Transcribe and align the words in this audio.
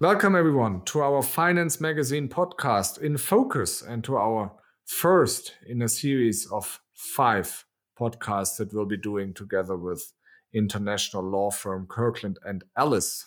Welcome, 0.00 0.34
everyone, 0.34 0.82
to 0.86 1.00
our 1.00 1.22
Finance 1.22 1.80
Magazine 1.80 2.28
podcast 2.28 2.98
in 3.00 3.16
focus 3.16 3.82
and 3.82 4.02
to 4.02 4.16
our 4.16 4.50
first 4.86 5.54
in 5.64 5.80
a 5.82 5.88
series 5.88 6.48
of 6.50 6.80
five 6.94 7.64
podcasts 7.96 8.56
that 8.56 8.74
we'll 8.74 8.86
be 8.86 8.96
doing 8.96 9.32
together 9.32 9.76
with 9.76 10.12
international 10.52 11.22
law 11.22 11.52
firm 11.52 11.86
Kirkland 11.86 12.40
and 12.44 12.64
Ellis, 12.76 13.26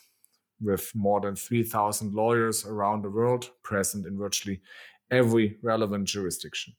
with 0.63 0.91
more 0.95 1.21
than 1.21 1.35
3,000 1.35 2.13
lawyers 2.13 2.65
around 2.65 3.03
the 3.03 3.09
world 3.09 3.49
present 3.63 4.05
in 4.05 4.17
virtually 4.17 4.61
every 5.11 5.57
relevant 5.61 6.07
jurisdiction. 6.07 6.73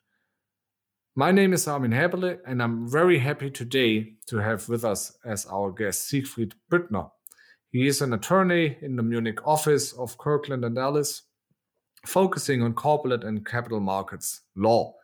My 1.17 1.31
name 1.31 1.53
is 1.53 1.69
Armin 1.69 1.93
Häberle, 1.93 2.39
and 2.45 2.61
I'm 2.61 2.89
very 2.91 3.19
happy 3.19 3.49
today 3.49 4.15
to 4.27 4.39
have 4.39 4.69
with 4.69 4.85
us 4.85 5.17
as 5.25 5.47
our 5.47 5.71
guest 5.71 6.09
Siegfried 6.09 6.55
Büttner. 6.73 7.11
He 7.71 7.87
is 7.87 8.03
an 8.03 8.13
attorney 8.13 8.79
in 8.83 8.97
the 8.97 9.03
Munich 9.05 9.47
office 9.47 9.93
of 9.93 10.19
Kirkland 10.19 10.65
and 10.65 10.77
Ellis, 10.77 11.23
focusing 12.05 12.63
on 12.63 12.75
corporate 12.75 13.23
and 13.23 13.47
capital 13.47 13.81
markets 13.81 14.41
law. 14.57 14.95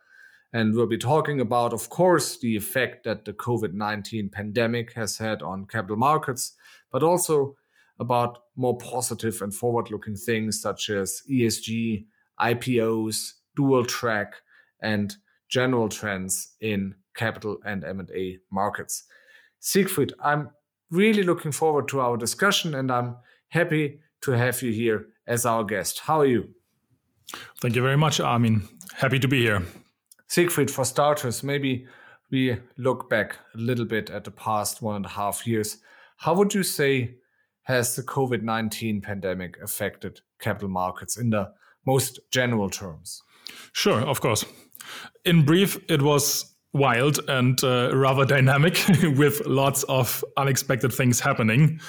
And 0.51 0.75
we'll 0.75 0.87
be 0.87 0.97
talking 0.97 1.39
about, 1.39 1.71
of 1.71 1.89
course, 1.89 2.37
the 2.39 2.57
effect 2.57 3.05
that 3.05 3.23
the 3.23 3.31
COVID 3.31 3.73
19 3.73 4.29
pandemic 4.29 4.91
has 4.93 5.17
had 5.17 5.41
on 5.41 5.65
capital 5.65 5.95
markets, 5.95 6.55
but 6.91 7.03
also 7.03 7.55
about 8.01 8.39
more 8.55 8.77
positive 8.77 9.41
and 9.41 9.53
forward 9.53 9.91
looking 9.91 10.15
things 10.15 10.59
such 10.59 10.89
as 10.89 11.21
ESG, 11.29 12.05
IPOs, 12.41 13.33
dual 13.55 13.85
track, 13.85 14.33
and 14.81 15.15
general 15.47 15.87
trends 15.87 16.55
in 16.59 16.95
capital 17.15 17.57
and 17.63 17.83
M&A 17.83 18.39
markets. 18.51 19.03
Siegfried, 19.59 20.13
I'm 20.19 20.49
really 20.89 21.21
looking 21.21 21.51
forward 21.51 21.87
to 21.89 22.01
our 22.01 22.17
discussion 22.17 22.73
and 22.73 22.91
I'm 22.91 23.17
happy 23.49 23.99
to 24.21 24.31
have 24.31 24.61
you 24.63 24.71
here 24.71 25.07
as 25.27 25.45
our 25.45 25.63
guest. 25.63 25.99
How 25.99 26.21
are 26.21 26.25
you? 26.25 26.49
Thank 27.61 27.75
you 27.75 27.83
very 27.83 27.97
much, 27.97 28.19
Armin. 28.19 28.67
Happy 28.95 29.19
to 29.19 29.27
be 29.27 29.41
here. 29.41 29.63
Siegfried, 30.27 30.71
for 30.71 30.85
starters, 30.85 31.43
maybe 31.43 31.85
we 32.31 32.57
look 32.77 33.09
back 33.09 33.37
a 33.53 33.57
little 33.57 33.85
bit 33.85 34.09
at 34.09 34.23
the 34.23 34.31
past 34.31 34.81
one 34.81 34.95
and 34.95 35.05
a 35.05 35.09
half 35.09 35.45
years. 35.45 35.77
How 36.17 36.33
would 36.33 36.53
you 36.53 36.63
say 36.63 37.15
has 37.63 37.95
the 37.95 38.03
COVID 38.03 38.41
19 38.41 39.01
pandemic 39.01 39.57
affected 39.61 40.21
capital 40.39 40.69
markets 40.69 41.17
in 41.17 41.29
the 41.29 41.51
most 41.85 42.19
general 42.31 42.69
terms? 42.69 43.21
Sure, 43.73 44.01
of 44.01 44.21
course. 44.21 44.45
In 45.25 45.45
brief, 45.45 45.77
it 45.89 46.01
was 46.01 46.55
wild 46.73 47.19
and 47.27 47.61
uh, 47.63 47.91
rather 47.93 48.25
dynamic 48.25 48.81
with 49.17 49.45
lots 49.45 49.83
of 49.83 50.23
unexpected 50.37 50.93
things 50.93 51.19
happening. 51.19 51.79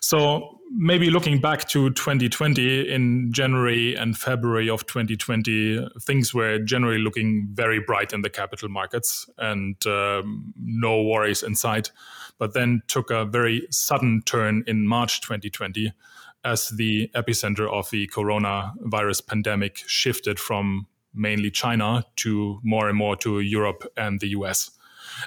So 0.00 0.58
maybe 0.74 1.10
looking 1.10 1.40
back 1.40 1.68
to 1.68 1.90
2020 1.90 2.88
in 2.90 3.32
January 3.32 3.94
and 3.94 4.16
February 4.16 4.68
of 4.68 4.86
2020, 4.86 5.88
things 6.00 6.32
were 6.32 6.58
generally 6.58 6.98
looking 6.98 7.48
very 7.52 7.80
bright 7.80 8.12
in 8.12 8.22
the 8.22 8.30
capital 8.30 8.68
markets 8.68 9.28
and 9.38 9.84
um, 9.86 10.52
no 10.56 11.02
worries 11.02 11.42
in 11.42 11.54
sight. 11.54 11.90
But 12.38 12.54
then 12.54 12.82
took 12.88 13.10
a 13.10 13.24
very 13.24 13.66
sudden 13.70 14.22
turn 14.24 14.64
in 14.66 14.86
March 14.86 15.20
2020 15.20 15.92
as 16.44 16.68
the 16.70 17.08
epicenter 17.14 17.70
of 17.70 17.90
the 17.90 18.08
coronavirus 18.08 19.26
pandemic 19.26 19.78
shifted 19.86 20.40
from 20.40 20.86
mainly 21.14 21.50
China 21.50 22.04
to 22.16 22.58
more 22.62 22.88
and 22.88 22.96
more 22.96 23.16
to 23.16 23.40
Europe 23.40 23.84
and 23.96 24.20
the 24.20 24.28
US. 24.28 24.70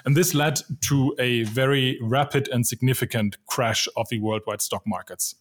And 0.04 0.16
this 0.16 0.34
led 0.34 0.60
to 0.82 1.14
a 1.18 1.44
very 1.44 1.98
rapid 2.00 2.48
and 2.48 2.66
significant 2.66 3.36
crash 3.46 3.88
of 3.96 4.08
the 4.08 4.18
worldwide 4.18 4.62
stock 4.62 4.82
markets. 4.86 5.34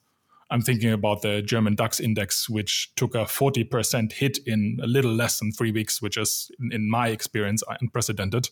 I'm 0.51 0.61
thinking 0.61 0.91
about 0.91 1.21
the 1.21 1.41
German 1.41 1.75
DAX 1.75 1.99
index, 1.99 2.47
which 2.49 2.93
took 2.95 3.15
a 3.15 3.25
40% 3.25 4.11
hit 4.11 4.37
in 4.45 4.79
a 4.81 4.87
little 4.87 5.13
less 5.13 5.39
than 5.39 5.51
three 5.51 5.71
weeks, 5.71 6.01
which 6.01 6.17
is, 6.17 6.51
in 6.71 6.89
my 6.89 7.07
experience, 7.07 7.63
unprecedented. 7.81 8.49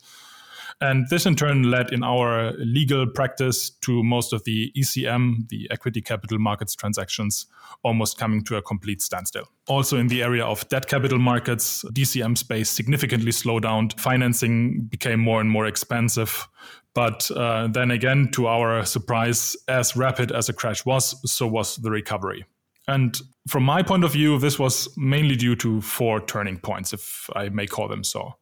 And 0.81 1.07
this 1.09 1.25
in 1.25 1.35
turn 1.35 1.69
led 1.69 1.91
in 1.91 2.03
our 2.03 2.53
legal 2.57 3.07
practice 3.07 3.69
to 3.81 4.03
most 4.03 4.33
of 4.33 4.43
the 4.43 4.71
ECM, 4.77 5.47
the 5.49 5.67
equity 5.71 6.01
capital 6.01 6.39
markets 6.39 6.75
transactions, 6.75 7.45
almost 7.83 8.17
coming 8.17 8.43
to 8.45 8.57
a 8.57 8.61
complete 8.61 9.01
standstill. 9.01 9.49
Also, 9.67 9.97
in 9.97 10.07
the 10.07 10.23
area 10.23 10.45
of 10.45 10.67
debt 10.69 10.87
capital 10.87 11.19
markets, 11.19 11.83
DCM 11.93 12.37
space 12.37 12.69
significantly 12.69 13.31
slowed 13.31 13.63
down. 13.63 13.89
Financing 13.97 14.81
became 14.81 15.19
more 15.19 15.39
and 15.39 15.49
more 15.49 15.65
expensive. 15.65 16.47
But 16.93 17.29
uh, 17.31 17.67
then 17.67 17.91
again, 17.91 18.29
to 18.33 18.47
our 18.47 18.85
surprise, 18.85 19.55
as 19.67 19.95
rapid 19.95 20.31
as 20.31 20.47
the 20.47 20.53
crash 20.53 20.85
was, 20.85 21.15
so 21.31 21.47
was 21.47 21.77
the 21.77 21.89
recovery. 21.89 22.45
And 22.87 23.19
from 23.47 23.63
my 23.63 23.81
point 23.81 24.03
of 24.03 24.11
view, 24.11 24.37
this 24.37 24.59
was 24.59 24.89
mainly 24.97 25.35
due 25.35 25.55
to 25.57 25.81
four 25.81 26.19
turning 26.25 26.59
points, 26.59 26.93
if 26.93 27.29
I 27.35 27.49
may 27.49 27.65
call 27.65 27.87
them 27.87 28.03
so. 28.03 28.35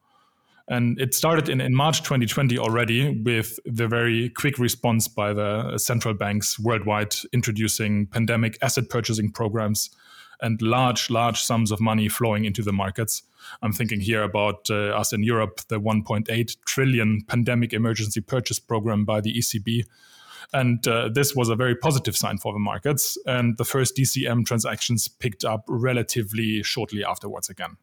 And 0.67 0.99
it 0.99 1.13
started 1.13 1.49
in, 1.49 1.59
in 1.59 1.75
March 1.75 2.03
2020 2.03 2.57
already 2.57 3.21
with 3.21 3.59
the 3.65 3.87
very 3.87 4.29
quick 4.29 4.57
response 4.57 5.07
by 5.07 5.33
the 5.33 5.77
central 5.77 6.13
banks 6.13 6.59
worldwide 6.59 7.15
introducing 7.33 8.07
pandemic 8.07 8.57
asset 8.61 8.89
purchasing 8.89 9.31
programs 9.31 9.89
and 10.41 10.61
large, 10.61 11.09
large 11.09 11.41
sums 11.41 11.71
of 11.71 11.79
money 11.79 12.07
flowing 12.07 12.45
into 12.45 12.63
the 12.63 12.73
markets. 12.73 13.23
I'm 13.61 13.73
thinking 13.73 13.99
here 13.99 14.23
about 14.23 14.69
uh, 14.69 14.89
us 14.89 15.13
in 15.13 15.23
Europe, 15.23 15.61
the 15.67 15.79
1.8 15.79 16.57
trillion 16.65 17.21
pandemic 17.27 17.73
emergency 17.73 18.21
purchase 18.21 18.59
program 18.59 19.05
by 19.05 19.21
the 19.21 19.33
ECB. 19.33 19.85
And 20.53 20.85
uh, 20.87 21.09
this 21.13 21.35
was 21.35 21.49
a 21.49 21.55
very 21.55 21.75
positive 21.75 22.17
sign 22.17 22.37
for 22.37 22.53
the 22.53 22.59
markets. 22.59 23.17
And 23.25 23.57
the 23.57 23.65
first 23.65 23.95
DCM 23.95 24.45
transactions 24.45 25.07
picked 25.07 25.45
up 25.45 25.63
relatively 25.67 26.63
shortly 26.63 27.05
afterwards 27.05 27.49
again. 27.49 27.77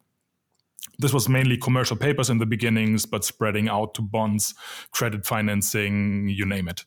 This 0.99 1.13
was 1.13 1.29
mainly 1.29 1.57
commercial 1.57 1.95
papers 1.95 2.29
in 2.29 2.37
the 2.37 2.45
beginnings, 2.45 3.05
but 3.05 3.23
spreading 3.23 3.69
out 3.69 3.93
to 3.95 4.01
bonds, 4.01 4.53
credit 4.91 5.25
financing, 5.25 6.27
you 6.29 6.45
name 6.45 6.67
it. 6.67 6.83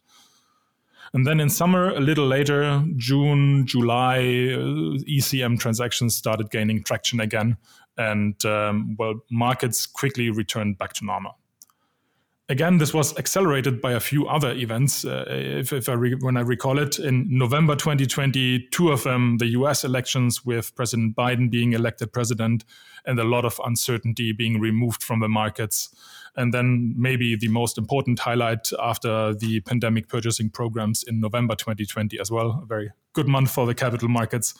And 1.15 1.27
then 1.27 1.41
in 1.41 1.51
summer, 1.51 1.91
a 1.91 2.01
little 2.01 2.27
later, 2.27 2.85
June, 2.97 3.67
July, 3.67 4.19
uh, 4.19 5.01
ECM 5.09 5.59
transactions 5.59 6.17
started 6.17 6.51
gaining 6.51 6.85
traction 6.85 7.21
again. 7.21 7.57
And 7.99 8.43
um, 8.47 8.97
well, 8.99 9.21
markets 9.31 9.87
quickly 9.87 10.31
returned 10.31 10.79
back 10.79 10.93
to 10.95 11.05
normal. 11.05 11.39
Again, 12.49 12.79
this 12.79 12.93
was 12.93 13.17
accelerated 13.19 13.81
by 13.81 13.93
a 13.93 14.01
few 14.01 14.27
other 14.27 14.53
events. 14.53 15.05
Uh, 15.05 15.25
if, 15.29 15.73
if 15.73 15.89
I 15.89 15.93
re- 15.93 16.17
when 16.21 16.37
I 16.37 16.41
recall 16.41 16.79
it, 16.79 16.99
in 16.99 17.27
November 17.31 17.77
2020, 17.77 18.69
two 18.71 18.91
of 18.91 19.05
them, 19.05 19.39
the 19.39 19.47
US 19.59 19.85
elections 19.85 20.45
with 20.45 20.75
President 20.75 21.15
Biden 21.15 21.51
being 21.51 21.73
elected 21.73 22.13
president 22.13 22.65
and 23.07 23.19
a 23.19 23.25
lot 23.25 23.45
of 23.45 23.61
uncertainty 23.65 24.33
being 24.33 24.61
removed 24.61 25.03
from 25.05 25.21
the 25.21 25.29
markets. 25.29 25.95
And 26.37 26.53
then 26.53 26.95
maybe 26.97 27.37
the 27.37 27.49
most 27.49 27.79
important 27.79 28.19
highlight 28.19 28.71
after 28.83 29.35
the 29.35 29.61
pandemic 29.61 30.09
purchasing 30.09 30.51
programs 30.51 31.05
in 31.05 31.21
November 31.21 31.55
2020 31.55 32.19
as 32.19 32.31
well, 32.31 32.61
a 32.63 32.67
very 32.67 32.91
good 33.13 33.29
month 33.29 33.53
for 33.53 33.67
the 33.67 33.75
capital 33.75 34.09
markets. 34.09 34.55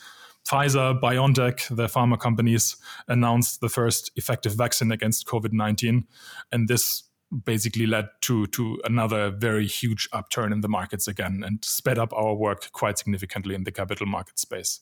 Pfizer, 0.47 0.99
BioNTech, 0.99 1.73
the 1.75 1.87
pharma 1.87 2.19
companies 2.19 2.75
announced 3.07 3.61
the 3.61 3.69
first 3.69 4.11
effective 4.15 4.53
vaccine 4.55 4.91
against 4.91 5.25
COVID 5.25 5.53
19. 5.53 6.05
And 6.51 6.67
this 6.67 7.03
basically 7.45 7.85
led 7.85 8.09
to 8.21 8.47
to 8.47 8.79
another 8.83 9.31
very 9.31 9.67
huge 9.67 10.07
upturn 10.13 10.53
in 10.53 10.61
the 10.61 10.67
markets 10.67 11.07
again 11.07 11.43
and 11.45 11.63
sped 11.63 11.97
up 11.97 12.13
our 12.13 12.33
work 12.35 12.71
quite 12.71 12.97
significantly 12.97 13.55
in 13.55 13.63
the 13.63 13.71
capital 13.71 14.05
market 14.05 14.39
space. 14.39 14.81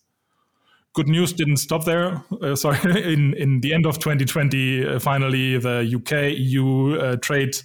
Good 0.93 1.07
news 1.07 1.31
didn't 1.31 1.57
stop 1.57 1.85
there. 1.85 2.21
Uh, 2.41 2.55
sorry, 2.55 2.79
in 3.13 3.33
in 3.35 3.61
the 3.61 3.73
end 3.73 3.85
of 3.85 3.99
2020, 3.99 4.85
uh, 4.85 4.99
finally 4.99 5.57
the 5.57 5.79
UK 5.95 6.37
EU 6.37 6.97
uh, 6.97 7.15
trade 7.17 7.55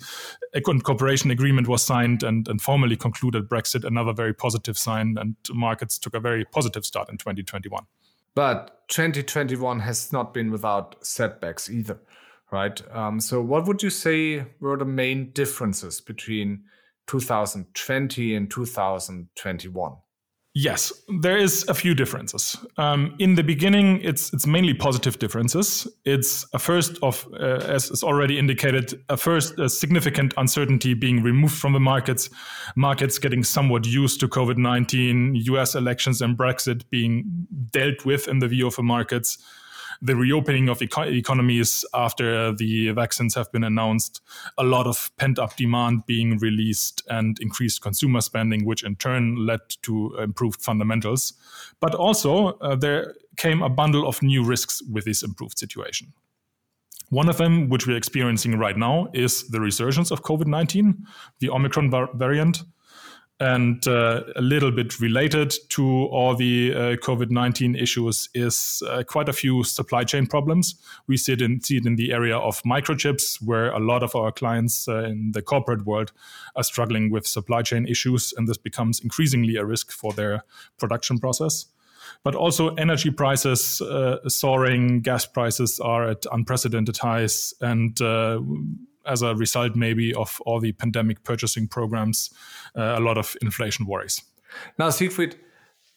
and 0.55 0.85
cooperation 0.85 1.31
agreement 1.31 1.69
was 1.69 1.83
signed 1.83 2.23
and, 2.23 2.49
and 2.49 2.63
formally 2.63 2.97
concluded 2.97 3.49
Brexit, 3.49 3.85
another 3.85 4.13
very 4.13 4.33
positive 4.33 4.79
sign, 4.79 5.17
and 5.19 5.37
markets 5.53 5.99
took 5.99 6.15
a 6.15 6.21
very 6.21 6.45
positive 6.45 6.85
start 6.87 7.11
in 7.11 7.19
2021. 7.19 7.85
But 8.35 8.89
2021 8.89 9.81
has 9.81 10.13
not 10.13 10.33
been 10.33 10.51
without 10.51 10.97
setbacks 11.05 11.71
either 11.71 11.99
right? 12.51 12.81
Um, 12.95 13.21
so, 13.21 13.41
what 13.41 13.67
would 13.67 13.83
you 13.83 13.91
say 13.91 14.47
were 14.61 14.77
the 14.77 14.85
main 14.85 15.31
differences 15.31 16.01
between 16.01 16.65
2020 17.07 18.35
and 18.35 18.51
2021? 18.51 19.97
Yes, 20.59 20.91
there 21.21 21.37
is 21.37 21.69
a 21.69 21.75
few 21.75 21.95
differences. 21.95 22.57
Um, 22.79 23.15
in 23.19 23.35
the 23.35 23.43
beginning, 23.43 24.01
it's 24.03 24.33
it's 24.33 24.47
mainly 24.47 24.73
positive 24.73 25.19
differences. 25.19 25.87
It's 26.07 26.47
a 26.55 26.59
first 26.59 26.97
of, 27.03 27.29
uh, 27.35 27.61
as 27.69 27.91
is 27.91 28.03
already 28.03 28.39
indicated, 28.39 28.99
a 29.11 29.19
first 29.19 29.59
a 29.59 29.69
significant 29.69 30.33
uncertainty 30.39 30.95
being 30.95 31.23
removed 31.23 31.59
from 31.59 31.75
the 31.75 31.81
markets, 31.81 32.31
markets 32.75 33.19
getting 33.19 33.45
somewhat 33.45 33.87
used 33.87 34.19
to 34.21 34.29
COVID 34.29 34.57
nineteen, 34.57 35.35
U.S. 35.35 35.75
elections 35.75 36.23
and 36.23 36.39
Brexit 36.39 36.89
being 36.89 37.47
dealt 37.71 38.07
with 38.07 38.27
in 38.27 38.39
the 38.39 38.49
view 38.49 38.67
of 38.67 38.77
the 38.77 38.83
markets 38.83 39.37
the 40.03 40.17
reopening 40.17 40.69
of 40.69 40.83
eco- 40.83 41.03
economies 41.03 41.85
after 41.95 42.53
the 42.53 42.91
vaccines 42.93 43.35
have 43.35 43.51
been 43.53 43.65
announced, 43.65 44.21
a 44.59 44.65
lot 44.65 44.87
of 44.87 45.11
pent 45.17 45.39
up 45.39 45.57
demand 45.57 46.07
being 46.07 46.39
released, 46.39 47.03
and 47.09 47.39
increased 47.41 47.81
consumer 47.81 48.21
spending, 48.21 48.65
which 48.65 48.85
in 48.85 48.97
turn 48.97 49.37
led 49.47 49.61
to 49.83 50.17
improved 50.19 50.63
fundamentals. 50.63 51.35
But 51.81 51.95
also, 51.95 52.59
uh, 52.59 52.77
there 52.77 53.15
came 53.37 53.63
a 53.63 53.69
bundle 53.69 54.07
of 54.07 54.23
new 54.23 54.45
risks 54.45 54.83
with 54.91 55.05
this 55.05 55.23
improved 55.23 55.59
situation. 55.59 56.13
One 57.11 57.29
of 57.29 57.37
them, 57.37 57.69
which 57.69 57.87
we're 57.87 57.97
experiencing 57.97 58.59
right 58.59 58.77
now, 58.77 59.09
is 59.15 59.47
the 59.49 59.61
resurgence 59.61 60.11
of 60.11 60.23
COVID 60.23 60.47
19, 60.47 61.07
the 61.39 61.51
Omicron 61.51 61.91
variant. 62.15 62.65
And 63.39 63.87
uh, 63.87 64.23
a 64.35 64.41
little 64.41 64.71
bit 64.71 64.99
related 64.99 65.55
to 65.71 66.07
all 66.07 66.35
the 66.35 66.73
uh, 66.75 66.79
COVID 66.97 67.31
19 67.31 67.75
issues 67.75 68.31
is 68.35 68.83
uh, 68.89 69.03
quite 69.07 69.29
a 69.29 69.33
few 69.35 69.63
supply 69.63 70.05
chain 70.05 70.27
problems. 70.27 70.75
We 71.07 71.19
see 71.19 71.35
it, 71.35 71.43
in, 71.43 71.61
see 71.61 71.77
it 71.77 71.85
in 71.85 71.97
the 71.97 72.13
area 72.13 72.39
of 72.39 72.63
microchips, 72.63 73.43
where 73.43 73.71
a 73.73 73.79
lot 73.79 74.03
of 74.03 74.17
our 74.17 74.33
clients 74.33 74.89
uh, 74.89 75.05
in 75.05 75.33
the 75.33 75.43
corporate 75.43 75.85
world 75.85 76.13
are 76.55 76.65
struggling 76.65 77.11
with 77.11 77.27
supply 77.27 77.61
chain 77.61 77.87
issues, 77.87 78.33
and 78.35 78.49
this 78.49 78.57
becomes 78.57 79.01
increasingly 79.01 79.57
a 79.57 79.67
risk 79.67 79.93
for 79.93 80.15
their 80.15 80.43
production 80.79 81.19
process 81.19 81.67
but 82.23 82.35
also 82.35 82.75
energy 82.75 83.11
prices 83.11 83.81
uh, 83.81 84.19
soaring, 84.29 85.01
gas 85.01 85.27
prices 85.27 85.81
are 85.81 86.09
at 86.09 86.25
unprecedented 86.33 86.97
highs, 86.97 87.55
and 87.61 88.01
uh, 88.01 88.41
as 89.07 89.23
a 89.23 89.35
result, 89.35 89.77
maybe 89.77 90.15
of 90.15 90.41
all 90.47 90.61
the 90.61 90.73
pandemic 90.73 91.25
purchasing 91.25 91.69
programs, 91.69 92.31
uh, 92.77 92.95
a 92.97 93.01
lot 93.01 93.19
of 93.19 93.37
inflation 93.43 93.87
worries. 93.87 94.23
Now, 94.79 94.91
Siegfried, 94.91 95.37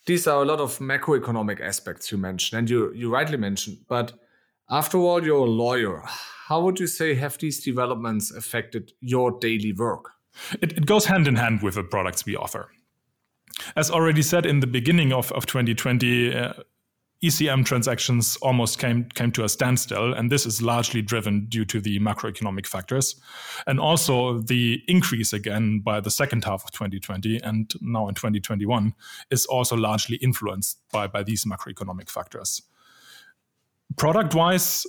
these 0.06 0.28
are 0.28 0.42
a 0.42 0.46
lot 0.46 0.60
of 0.60 0.80
macroeconomic 0.80 1.62
aspects 1.62 2.12
you 2.12 2.18
mentioned, 2.18 2.60
and 2.60 2.70
you 2.70 2.92
you 2.94 3.12
rightly 3.12 3.38
mentioned. 3.38 3.78
But 3.88 4.14
after 4.70 4.98
all, 4.98 5.24
you're 5.24 5.46
a 5.46 5.50
lawyer. 5.50 6.04
How 6.48 6.62
would 6.62 6.80
you 6.80 6.88
say 6.88 7.16
have 7.16 7.38
these 7.38 7.64
developments 7.64 8.32
affected 8.32 8.94
your 9.02 9.38
daily 9.40 9.74
work? 9.74 10.12
It, 10.62 10.74
it 10.74 10.86
goes 10.86 11.06
hand 11.06 11.28
in 11.28 11.36
hand 11.36 11.62
with 11.62 11.76
the 11.76 11.84
products 11.84 12.26
we 12.26 12.36
offer. 12.36 12.72
As 13.76 13.92
already 13.92 14.22
said 14.22 14.46
in 14.46 14.60
the 14.60 14.68
beginning 14.68 15.12
of, 15.12 15.32
of 15.34 15.46
2020, 15.46 16.34
uh, 16.34 16.54
ECM 17.22 17.66
transactions 17.66 18.38
almost 18.38 18.80
came 18.80 19.04
came 19.14 19.32
to 19.32 19.44
a 19.44 19.50
standstill, 19.50 20.14
and 20.14 20.32
this 20.32 20.46
is 20.46 20.62
largely 20.62 21.02
driven 21.02 21.48
due 21.48 21.66
to 21.66 21.82
the 21.82 22.00
macroeconomic 22.00 22.66
factors, 22.66 23.16
and 23.68 23.80
also 23.80 24.40
the 24.40 24.82
increase 24.88 25.34
again 25.34 25.82
by 25.82 26.00
the 26.00 26.10
second 26.10 26.46
half 26.46 26.64
of 26.64 26.72
2020 26.72 27.42
and 27.44 27.74
now 27.82 28.08
in 28.08 28.16
2021 28.16 28.94
is 29.32 29.46
also 29.48 29.76
largely 29.76 30.16
influenced 30.18 30.80
by 30.94 31.08
by 31.08 31.22
these 31.22 31.44
macroeconomic 31.44 32.10
factors. 32.10 32.62
Product 33.98 34.34
wise, 34.34 34.86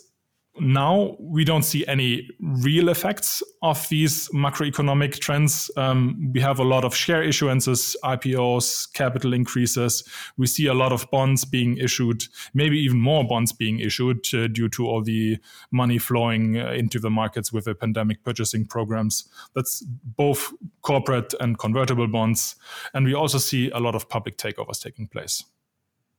now 0.58 1.16
we 1.20 1.44
don't 1.44 1.62
see 1.62 1.86
any 1.86 2.28
real 2.40 2.88
effects 2.88 3.42
of 3.62 3.88
these 3.88 4.28
macroeconomic 4.30 5.20
trends. 5.20 5.70
Um, 5.76 6.32
we 6.34 6.40
have 6.40 6.58
a 6.58 6.64
lot 6.64 6.84
of 6.84 6.94
share 6.94 7.22
issuances, 7.22 7.94
IPOs, 8.02 8.92
capital 8.92 9.32
increases. 9.32 10.02
We 10.36 10.46
see 10.46 10.66
a 10.66 10.74
lot 10.74 10.92
of 10.92 11.08
bonds 11.10 11.44
being 11.44 11.76
issued, 11.76 12.24
maybe 12.52 12.78
even 12.80 13.00
more 13.00 13.24
bonds 13.24 13.52
being 13.52 13.78
issued 13.78 14.26
uh, 14.34 14.48
due 14.48 14.68
to 14.70 14.86
all 14.86 15.02
the 15.02 15.38
money 15.70 15.98
flowing 15.98 16.58
uh, 16.58 16.72
into 16.72 16.98
the 16.98 17.10
markets 17.10 17.52
with 17.52 17.66
the 17.66 17.74
pandemic 17.74 18.24
purchasing 18.24 18.66
programs. 18.66 19.28
That's 19.54 19.82
both 19.82 20.52
corporate 20.82 21.32
and 21.38 21.58
convertible 21.58 22.08
bonds. 22.08 22.56
And 22.92 23.06
we 23.06 23.14
also 23.14 23.38
see 23.38 23.70
a 23.70 23.78
lot 23.78 23.94
of 23.94 24.08
public 24.08 24.36
takeovers 24.36 24.82
taking 24.82 25.06
place, 25.06 25.44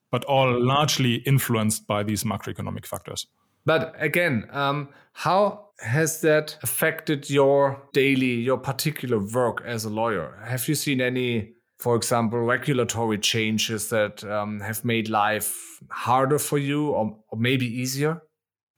but 0.09 0.23
all 0.23 0.59
largely 0.63 1.15
influenced 1.15 1.85
by 1.85 2.03
these 2.03 2.23
macroeconomic 2.23 2.85
factors. 2.85 3.27
But 3.65 3.95
again, 3.97 4.47
um, 4.51 4.89
how 5.13 5.69
has 5.79 6.21
that 6.21 6.57
affected 6.63 7.29
your 7.29 7.81
daily, 7.93 8.33
your 8.33 8.57
particular 8.57 9.19
work 9.19 9.61
as 9.65 9.85
a 9.85 9.89
lawyer? 9.89 10.39
Have 10.45 10.67
you 10.67 10.75
seen 10.75 11.01
any, 11.01 11.53
for 11.79 11.95
example, 11.95 12.39
regulatory 12.39 13.17
changes 13.17 13.89
that 13.89 14.23
um, 14.23 14.59
have 14.61 14.85
made 14.85 15.09
life 15.09 15.79
harder 15.89 16.39
for 16.39 16.57
you 16.57 16.89
or, 16.89 17.17
or 17.29 17.37
maybe 17.37 17.65
easier? 17.65 18.21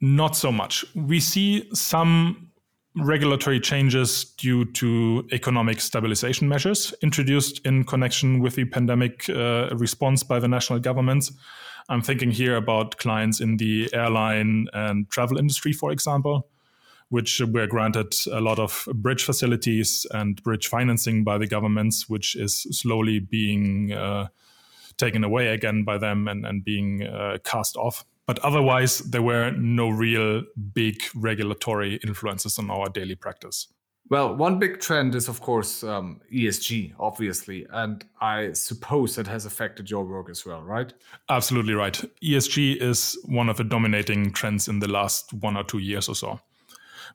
Not 0.01 0.35
so 0.35 0.51
much. 0.51 0.85
We 0.95 1.19
see 1.19 1.69
some 1.73 2.51
regulatory 2.95 3.59
changes 3.59 4.25
due 4.37 4.65
to 4.65 5.27
economic 5.31 5.81
stabilization 5.81 6.47
measures 6.47 6.93
introduced 7.01 7.65
in 7.65 7.83
connection 7.83 8.39
with 8.39 8.55
the 8.55 8.65
pandemic 8.65 9.27
uh, 9.29 9.69
response 9.75 10.23
by 10.23 10.39
the 10.39 10.47
national 10.47 10.79
governments. 10.79 11.31
I'm 11.89 12.01
thinking 12.01 12.31
here 12.31 12.55
about 12.55 12.97
clients 12.97 13.41
in 13.41 13.57
the 13.57 13.89
airline 13.93 14.67
and 14.73 15.09
travel 15.09 15.37
industry, 15.37 15.73
for 15.73 15.91
example, 15.91 16.47
which 17.09 17.41
were 17.41 17.67
granted 17.67 18.15
a 18.31 18.41
lot 18.41 18.59
of 18.59 18.87
bridge 18.95 19.23
facilities 19.23 20.05
and 20.11 20.41
bridge 20.43 20.67
financing 20.67 21.23
by 21.23 21.37
the 21.37 21.47
governments, 21.47 22.09
which 22.09 22.35
is 22.35 22.61
slowly 22.71 23.19
being 23.19 23.93
uh, 23.93 24.27
taken 24.97 25.23
away 25.23 25.47
again 25.47 25.83
by 25.83 25.97
them 25.97 26.27
and, 26.27 26.45
and 26.45 26.63
being 26.63 27.03
uh, 27.03 27.37
cast 27.43 27.75
off. 27.75 28.05
But 28.25 28.39
otherwise, 28.39 28.99
there 28.99 29.21
were 29.21 29.51
no 29.51 29.89
real 29.89 30.43
big 30.73 31.01
regulatory 31.13 31.95
influences 31.97 32.57
on 32.57 32.71
our 32.71 32.87
daily 32.89 33.15
practice. 33.15 33.67
Well, 34.09 34.35
one 34.35 34.59
big 34.59 34.79
trend 34.79 35.15
is, 35.15 35.29
of 35.29 35.39
course, 35.39 35.83
um, 35.83 36.19
ESG, 36.31 36.93
obviously. 36.99 37.65
And 37.71 38.03
I 38.19 38.51
suppose 38.51 39.15
that 39.15 39.27
has 39.27 39.45
affected 39.45 39.89
your 39.89 40.03
work 40.03 40.29
as 40.29 40.45
well, 40.45 40.61
right? 40.61 40.93
Absolutely 41.29 41.73
right. 41.73 41.99
ESG 42.21 42.81
is 42.81 43.17
one 43.25 43.49
of 43.49 43.57
the 43.57 43.63
dominating 43.63 44.31
trends 44.33 44.67
in 44.67 44.79
the 44.79 44.89
last 44.89 45.33
one 45.33 45.55
or 45.55 45.63
two 45.63 45.79
years 45.79 46.09
or 46.09 46.15
so. 46.15 46.39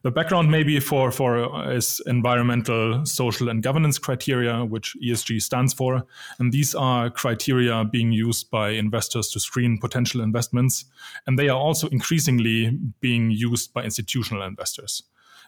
The 0.01 0.11
background 0.11 0.49
maybe 0.49 0.79
for, 0.79 1.11
for 1.11 1.53
uh, 1.53 1.71
is 1.71 2.01
environmental, 2.07 3.05
social, 3.05 3.49
and 3.49 3.61
governance 3.61 3.97
criteria, 3.97 4.63
which 4.63 4.95
ESG 5.03 5.41
stands 5.41 5.73
for. 5.73 6.05
And 6.39 6.53
these 6.53 6.73
are 6.73 7.09
criteria 7.09 7.83
being 7.83 8.13
used 8.13 8.49
by 8.49 8.69
investors 8.69 9.29
to 9.31 9.39
screen 9.39 9.77
potential 9.77 10.21
investments. 10.21 10.85
And 11.27 11.37
they 11.37 11.49
are 11.49 11.59
also 11.59 11.89
increasingly 11.89 12.77
being 13.01 13.29
used 13.29 13.73
by 13.73 13.83
institutional 13.83 14.43
investors. 14.43 15.03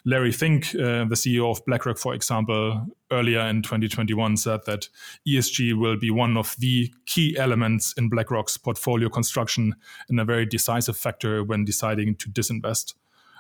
Larry 0.06 0.32
Fink, 0.32 0.74
uh, 0.76 1.06
the 1.06 1.16
CEO 1.16 1.52
of 1.52 1.64
BlackRock, 1.66 1.98
for 1.98 2.14
example, 2.14 2.88
earlier 3.12 3.42
in 3.42 3.62
2021 3.62 4.38
said 4.38 4.62
that 4.66 4.90
ESG 5.28 5.74
will 5.78 5.98
be 5.98 6.10
one 6.10 6.38
of 6.38 6.56
the 6.58 6.92
key 7.06 7.38
elements 7.38 7.94
in 7.98 8.10
BlackRock's 8.10 8.58
portfolio 8.58 9.10
construction 9.10 9.76
and 10.10 10.20
a 10.20 10.26
very 10.26 10.46
decisive 10.46 10.98
factor 10.98 11.44
when 11.44 11.66
deciding 11.66 12.16
to 12.16 12.30
disinvest. 12.30 12.96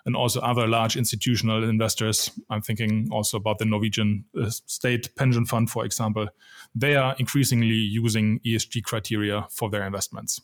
And 0.05 0.15
also 0.15 0.39
other 0.41 0.67
large 0.67 0.97
institutional 0.97 1.63
investors, 1.63 2.31
I'm 2.49 2.61
thinking 2.61 3.09
also 3.11 3.37
about 3.37 3.59
the 3.59 3.65
Norwegian 3.65 4.25
uh, 4.39 4.49
state 4.49 5.15
pension 5.15 5.45
fund, 5.45 5.69
for 5.69 5.85
example, 5.85 6.27
they 6.73 6.95
are 6.95 7.15
increasingly 7.19 7.75
using 7.75 8.39
ESG 8.39 8.83
criteria 8.83 9.47
for 9.51 9.69
their 9.69 9.85
investments 9.85 10.41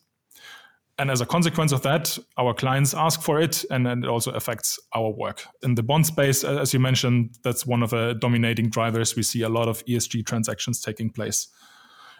and 0.99 1.11
as 1.11 1.21
a 1.21 1.25
consequence 1.25 1.71
of 1.71 1.83
that, 1.83 2.17
our 2.37 2.53
clients 2.53 2.93
ask 2.93 3.21
for 3.21 3.39
it, 3.39 3.63
and 3.69 3.85
then 3.85 4.03
it 4.03 4.07
also 4.07 4.31
affects 4.31 4.79
our 4.95 5.11
work. 5.11 5.45
In 5.61 5.75
the 5.75 5.83
bond 5.83 6.07
space, 6.07 6.43
as 6.43 6.73
you 6.73 6.79
mentioned, 6.79 7.37
that's 7.43 7.65
one 7.65 7.83
of 7.83 7.91
the 7.91 8.15
dominating 8.19 8.69
drivers. 8.69 9.15
We 9.15 9.23
see 9.23 9.43
a 9.43 9.49
lot 9.49 9.67
of 9.67 9.85
ESG 9.85 10.25
transactions 10.25 10.81
taking 10.81 11.11
place 11.11 11.49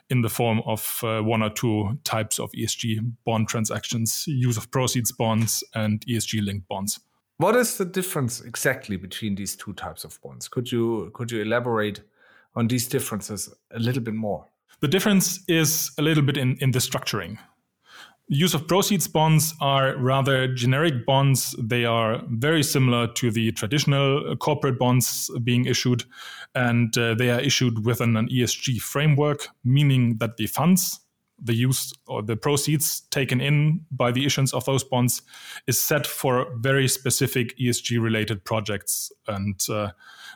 in 0.10 0.22
the 0.22 0.30
form 0.30 0.62
of 0.66 1.02
uh, 1.04 1.22
one 1.22 1.42
or 1.42 1.50
two 1.50 1.98
types 2.04 2.40
of 2.40 2.52
ESG 2.52 3.00
bond 3.26 3.48
transactions 3.48 4.26
use 4.28 4.58
of 4.58 4.70
proceeds 4.72 5.12
bonds 5.12 5.64
and 5.74 6.06
ESG 6.06 6.46
linked 6.46 6.68
bonds. 6.68 7.00
What 7.38 7.56
is 7.56 7.78
the 7.78 7.86
difference 7.86 8.42
exactly 8.42 8.96
between 8.96 9.36
these 9.36 9.56
two 9.56 9.74
types 9.74 10.04
of 10.04 10.20
bonds? 10.22 10.48
Could 10.48 10.72
you 10.72 11.12
could 11.14 11.32
you 11.32 11.42
elaborate 11.42 12.02
on 12.56 12.68
these 12.68 12.88
differences 12.88 13.54
a 13.72 13.80
little 13.80 14.02
bit 14.02 14.16
more? 14.16 14.48
The 14.80 14.88
difference 14.88 15.44
is 15.48 15.92
a 15.98 16.02
little 16.02 16.24
bit 16.24 16.38
in, 16.38 16.58
in 16.62 16.72
the 16.72 16.80
structuring 16.80 17.38
use 18.28 18.54
of 18.54 18.68
proceeds 18.68 19.08
bonds 19.08 19.54
are 19.62 19.96
rather 19.98 20.48
generic 20.54 21.06
bonds. 21.06 21.56
They 21.58 21.86
are 21.86 22.22
very 22.30 22.64
similar 22.64 23.08
to 23.14 23.32
the 23.32 23.52
traditional 23.54 24.36
corporate 24.38 24.78
bonds 24.78 25.32
being 25.44 25.66
issued, 25.66 26.04
and 26.54 26.96
uh, 26.98 27.16
they 27.16 27.30
are 27.30 27.40
issued 27.40 27.86
within 27.86 28.18
an 28.18 28.28
ESG 28.30 28.82
framework, 28.82 29.48
meaning 29.64 30.18
that 30.18 30.38
the 30.38 30.48
funds, 30.48 31.00
the 31.42 31.54
use 31.54 31.94
or 32.08 32.22
the 32.22 32.36
proceeds 32.36 33.02
taken 33.12 33.40
in 33.40 33.86
by 33.92 34.12
the 34.12 34.26
issuance 34.26 34.54
of 34.54 34.66
those 34.66 34.84
bonds 34.84 35.22
is 35.68 35.80
set 35.80 36.06
for 36.06 36.48
very 36.58 36.88
specific 36.88 37.58
ESG 37.58 38.02
related 38.02 38.44
projects. 38.44 39.12
And 39.28 39.62
uh, 39.70 39.92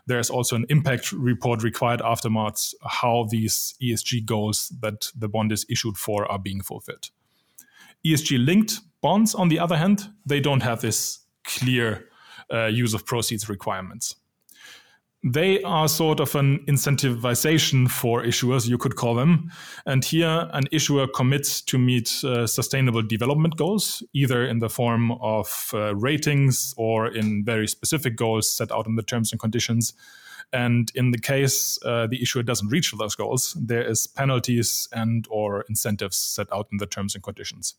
there's 0.05 0.29
also 0.29 0.55
an 0.55 0.65
impact 0.69 1.11
report 1.11 1.63
required 1.63 2.01
afterwards 2.01 2.75
how 2.85 3.27
these 3.29 3.73
ESG 3.81 4.25
goals 4.25 4.71
that 4.81 5.07
the 5.15 5.27
bond 5.27 5.51
is 5.51 5.65
issued 5.69 5.97
for 5.97 6.31
are 6.31 6.39
being 6.39 6.61
fulfilled. 6.61 7.09
ESG 8.05 8.43
linked 8.45 8.79
bonds, 9.01 9.35
on 9.35 9.49
the 9.49 9.59
other 9.59 9.77
hand, 9.77 10.09
they 10.25 10.39
don't 10.39 10.63
have 10.63 10.81
this 10.81 11.19
clear 11.43 12.07
uh, 12.51 12.65
use 12.65 12.93
of 12.93 13.05
proceeds 13.05 13.49
requirements. 13.49 14.15
they 15.23 15.61
are 15.61 15.87
sort 15.87 16.19
of 16.19 16.33
an 16.35 16.59
incentivization 16.67 17.89
for 17.89 18.23
issuers, 18.23 18.67
you 18.67 18.77
could 18.77 18.95
call 18.95 19.13
them. 19.13 19.51
And 19.85 20.03
here, 20.03 20.49
an 20.51 20.63
issuer 20.71 21.07
commits 21.07 21.61
to 21.63 21.77
meet 21.77 22.23
uh, 22.23 22.47
sustainable 22.47 23.03
development 23.03 23.55
goals, 23.55 24.01
either 24.13 24.43
in 24.45 24.59
the 24.59 24.69
form 24.69 25.11
of 25.21 25.69
uh, 25.73 25.95
ratings 25.95 26.73
or 26.75 27.07
in 27.07 27.45
very 27.45 27.67
specific 27.67 28.15
goals 28.15 28.49
set 28.49 28.71
out 28.71 28.87
in 28.87 28.95
the 28.95 29.03
terms 29.03 29.31
and 29.31 29.39
conditions. 29.39 29.93
And 30.53 30.91
in 30.95 31.11
the 31.11 31.17
case 31.17 31.79
uh, 31.85 32.07
the 32.07 32.21
issuer 32.21 32.43
doesn't 32.43 32.69
reach 32.69 32.91
those 32.91 33.15
goals, 33.15 33.55
there 33.59 33.83
is 33.83 34.07
penalties 34.07 34.87
and 34.91 35.27
or 35.29 35.61
incentives 35.69 36.17
set 36.17 36.51
out 36.51 36.67
in 36.71 36.77
the 36.77 36.85
terms 36.85 37.15
and 37.15 37.23
conditions. 37.23 37.75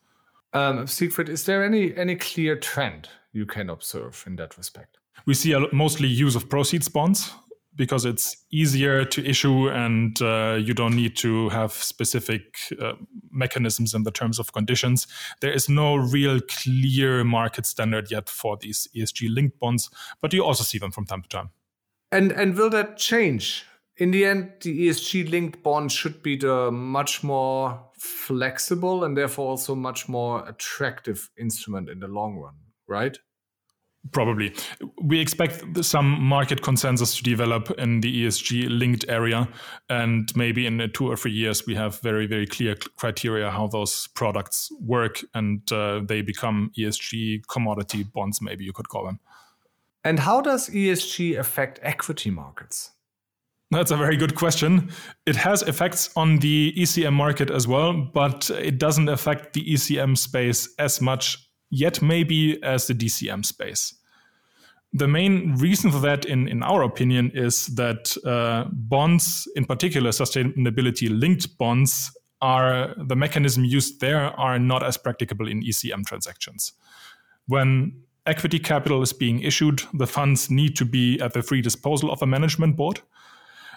Um, 0.55 0.87
Siegfried, 0.87 1.29
is 1.29 1.45
there 1.45 1.65
any 1.65 1.97
any 1.97 2.17
clear 2.17 2.57
trend 2.57 3.09
you 3.33 3.47
can 3.47 3.71
observe 3.71 4.25
in 4.27 4.37
that 4.37 4.57
respect? 4.59 4.99
We 5.27 5.35
see 5.35 5.53
a, 5.53 5.73
mostly 5.73 6.09
use 6.09 6.35
of 6.35 6.49
proceeds 6.49 6.89
bonds 6.89 7.33
because 7.75 8.05
it's 8.05 8.37
easier 8.51 9.05
to 9.05 9.25
issue 9.25 9.71
and 9.71 10.21
uh, 10.21 10.59
you 10.61 10.75
don't 10.75 10.95
need 10.95 11.17
to 11.17 11.49
have 11.49 11.73
specific 11.73 12.59
uh, 12.81 12.93
mechanisms 13.31 13.95
in 13.95 14.03
the 14.03 14.11
terms 14.11 14.39
of 14.39 14.53
conditions. 14.53 15.07
There 15.41 15.53
is 15.53 15.69
no 15.69 15.97
real 15.97 16.41
clear 16.41 17.25
market 17.25 17.65
standard 17.65 18.11
yet 18.11 18.29
for 18.29 18.59
these 18.59 18.89
ESG 18.95 19.35
linked 19.35 19.59
bonds, 19.59 19.89
but 20.21 20.33
you 20.35 20.45
also 20.45 20.65
see 20.65 20.79
them 20.79 20.91
from 20.91 21.07
time 21.07 21.23
to 21.23 21.29
time. 21.29 21.51
And 22.13 22.31
and 22.31 22.57
will 22.57 22.71
that 22.71 22.99
change? 22.99 23.65
In 23.97 24.11
the 24.11 24.25
end, 24.25 24.53
the 24.61 24.89
ESG 24.89 25.31
linked 25.31 25.63
bond 25.63 25.93
should 25.93 26.23
be 26.23 26.37
the 26.37 26.71
much 26.71 27.23
more 27.23 27.81
flexible 27.95 29.05
and 29.05 29.17
therefore 29.17 29.51
also 29.51 29.75
much 29.75 30.09
more 30.09 30.47
attractive 30.49 31.31
instrument 31.39 31.89
in 31.89 32.01
the 32.01 32.09
long 32.09 32.37
run, 32.37 32.55
right? 32.89 33.17
Probably. 34.11 34.53
We 35.01 35.21
expect 35.21 35.85
some 35.85 36.21
market 36.21 36.63
consensus 36.63 37.17
to 37.17 37.23
develop 37.23 37.71
in 37.79 38.01
the 38.01 38.25
ESG 38.25 38.67
linked 38.69 39.05
area. 39.09 39.49
And 39.89 40.29
maybe 40.35 40.67
in 40.67 40.91
two 40.93 41.07
or 41.07 41.17
three 41.17 41.31
years, 41.31 41.67
we 41.67 41.77
have 41.77 42.01
very, 42.01 42.27
very 42.27 42.47
clear 42.47 42.75
criteria 42.97 43.51
how 43.51 43.69
those 43.69 44.09
products 44.09 44.71
work 44.81 45.21
and 45.35 45.61
uh, 45.71 46.01
they 46.05 46.21
become 46.21 46.73
ESG 46.77 47.43
commodity 47.47 48.03
bonds, 48.03 48.43
maybe 48.43 48.65
you 48.65 48.73
could 48.73 48.89
call 48.89 49.05
them. 49.07 49.21
And 50.05 50.19
how 50.19 50.41
does 50.41 50.69
ESG 50.69 51.39
affect 51.39 51.79
equity 51.83 52.31
markets? 52.31 52.91
That's 53.71 53.91
a 53.91 53.97
very 53.97 54.19
good 54.19 54.35
question. 54.35 54.91
It 55.25 55.37
has 55.37 55.63
effects 55.63 56.11
on 56.15 56.39
the 56.39 56.75
ECM 56.77 57.15
market 57.15 57.51
as 57.51 57.67
well, 57.67 57.95
but 57.95 58.51
it 58.51 58.79
doesn't 58.79 59.09
affect 59.09 59.55
the 59.55 59.65
ECM 59.65 60.19
space 60.19 60.69
as 60.79 61.01
much 61.01 61.39
yet, 61.71 62.03
maybe, 62.03 62.63
as 62.63 62.87
the 62.87 62.95
DCM 62.95 63.47
space. 63.47 63.95
The 64.93 65.09
main 65.09 65.55
reason 65.57 65.91
for 65.91 66.01
that, 66.01 66.27
in, 66.27 66.49
in 66.49 66.63
our 66.63 66.83
opinion, 66.83 67.31
is 67.35 67.67
that 67.69 68.15
uh, 68.27 68.69
bonds, 68.71 69.49
in 69.57 69.65
particular 69.65 70.11
sustainability 70.11 71.09
linked 71.09 71.57
bonds, 71.57 72.11
are 72.43 72.95
the 72.99 73.17
mechanism 73.17 73.65
used 73.65 74.01
there 74.01 74.39
are 74.39 74.59
not 74.59 74.83
as 74.83 74.99
practicable 74.99 75.49
in 75.49 75.63
ECM 75.63 76.05
transactions. 76.05 76.73
When 77.47 78.03
equity 78.27 78.59
capital 78.59 79.03
is 79.03 79.13
being 79.13 79.41
issued, 79.41 79.83
the 79.95 80.07
funds 80.07 80.51
need 80.51 80.77
to 80.77 80.85
be 80.85 81.21
at 81.21 81.33
the 81.33 81.43
free 81.43 81.61
disposal 81.61 82.11
of 82.11 82.23
a 82.23 82.27
management 82.27 82.77
board. 82.77 83.01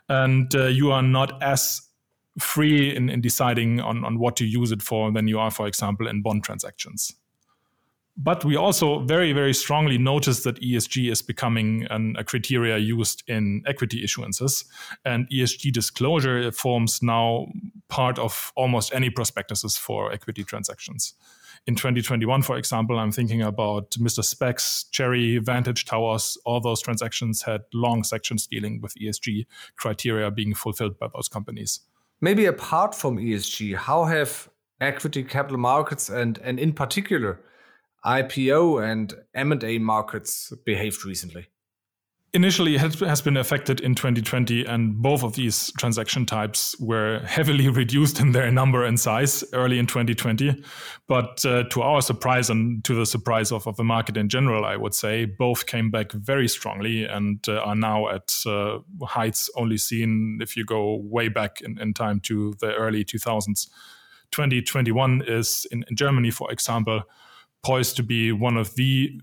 And 0.07 0.53
uh, 0.55 0.65
you 0.65 0.91
are 0.91 1.01
not 1.01 1.41
as 1.41 1.81
free 2.37 2.95
in, 2.95 3.09
in 3.09 3.21
deciding 3.21 3.79
on, 3.79 4.03
on 4.03 4.19
what 4.19 4.35
to 4.37 4.45
use 4.45 4.71
it 4.71 4.81
for 4.81 5.11
than 5.11 5.27
you 5.27 5.39
are, 5.39 5.51
for 5.51 5.67
example, 5.67 6.07
in 6.07 6.21
bond 6.21 6.43
transactions. 6.43 7.13
But 8.17 8.45
we 8.45 8.55
also 8.55 8.99
very, 8.99 9.33
very 9.33 9.53
strongly 9.53 9.97
notice 9.97 10.43
that 10.43 10.61
ESG 10.61 11.11
is 11.11 11.21
becoming 11.21 11.85
an, 11.89 12.15
a 12.17 12.23
criteria 12.23 12.77
used 12.77 13.23
in 13.27 13.61
equity 13.65 14.03
issuances. 14.05 14.63
And 15.03 15.29
ESG 15.29 15.73
disclosure 15.73 16.51
forms 16.51 17.01
now 17.01 17.47
part 17.89 18.17
of 18.17 18.53
almost 18.55 18.93
any 18.93 19.09
prospectuses 19.09 19.75
for 19.75 20.13
equity 20.13 20.45
transactions 20.45 21.13
in 21.67 21.75
2021, 21.75 22.43
for 22.43 22.57
example, 22.57 22.99
I'm 22.99 23.11
thinking 23.11 23.41
about 23.41 23.97
Mister 23.99 24.21
Spex, 24.21 24.85
Cherry, 24.91 25.37
Vantage 25.39 25.85
Towers. 25.85 26.37
All 26.45 26.59
those 26.59 26.81
transactions 26.81 27.41
had 27.41 27.61
long 27.73 28.03
sections 28.03 28.45
dealing 28.45 28.81
with 28.81 28.93
ESG 28.95 29.45
criteria 29.75 30.29
being 30.29 30.53
fulfilled 30.53 30.99
by 30.99 31.07
those 31.13 31.27
companies. 31.27 31.79
Maybe 32.21 32.45
apart 32.45 32.93
from 32.93 33.17
ESG, 33.17 33.75
how 33.75 34.05
have 34.05 34.49
equity 34.79 35.23
capital 35.23 35.57
markets 35.57 36.09
and, 36.09 36.37
and 36.39 36.59
in 36.59 36.73
particular 36.73 37.39
IPO 38.05 38.83
and 38.91 39.15
M&A 39.33 39.79
markets 39.79 40.53
behaved 40.65 41.03
recently? 41.03 41.47
Initially 42.35 42.77
has 42.77 43.21
been 43.21 43.37
affected 43.37 43.79
in 43.79 43.95
2020 43.95 44.65
and 44.65 45.01
both 45.01 45.23
of 45.23 45.35
these 45.35 45.71
transaction 45.77 46.25
types 46.25 46.77
were 46.81 47.19
heavily 47.25 47.69
reduced 47.81 48.19
in 48.19 48.33
their 48.33 48.51
number 48.51 48.83
and 48.83 48.99
size 48.99 49.41
early 49.53 49.79
in 49.79 49.87
2020 49.87 50.61
but 51.07 51.43
uh, 51.45 51.63
to 51.69 51.81
our 51.81 52.01
surprise 52.01 52.49
and 52.49 52.83
to 52.83 52.93
the 52.93 53.05
surprise 53.05 53.53
of, 53.53 53.65
of 53.67 53.77
the 53.77 53.83
market 53.85 54.17
in 54.17 54.27
general 54.27 54.65
i 54.65 54.75
would 54.75 54.93
say 54.93 55.23
both 55.23 55.65
came 55.65 55.89
back 55.89 56.11
very 56.11 56.47
strongly 56.47 57.05
and 57.05 57.47
uh, 57.47 57.59
are 57.59 57.75
now 57.75 58.09
at 58.09 58.33
uh, 58.45 58.79
heights 59.03 59.49
only 59.55 59.77
seen 59.77 60.37
if 60.41 60.57
you 60.57 60.65
go 60.65 60.97
way 61.03 61.29
back 61.29 61.61
in, 61.61 61.79
in 61.79 61.93
time 61.93 62.19
to 62.19 62.53
the 62.59 62.73
early 62.75 63.05
2000s 63.05 63.69
2021 64.31 65.23
is 65.25 65.65
in, 65.71 65.85
in 65.89 65.95
germany 65.95 66.31
for 66.31 66.51
example 66.51 67.01
poised 67.63 67.95
to 67.95 68.03
be 68.03 68.33
one 68.33 68.57
of 68.57 68.75
the 68.75 69.19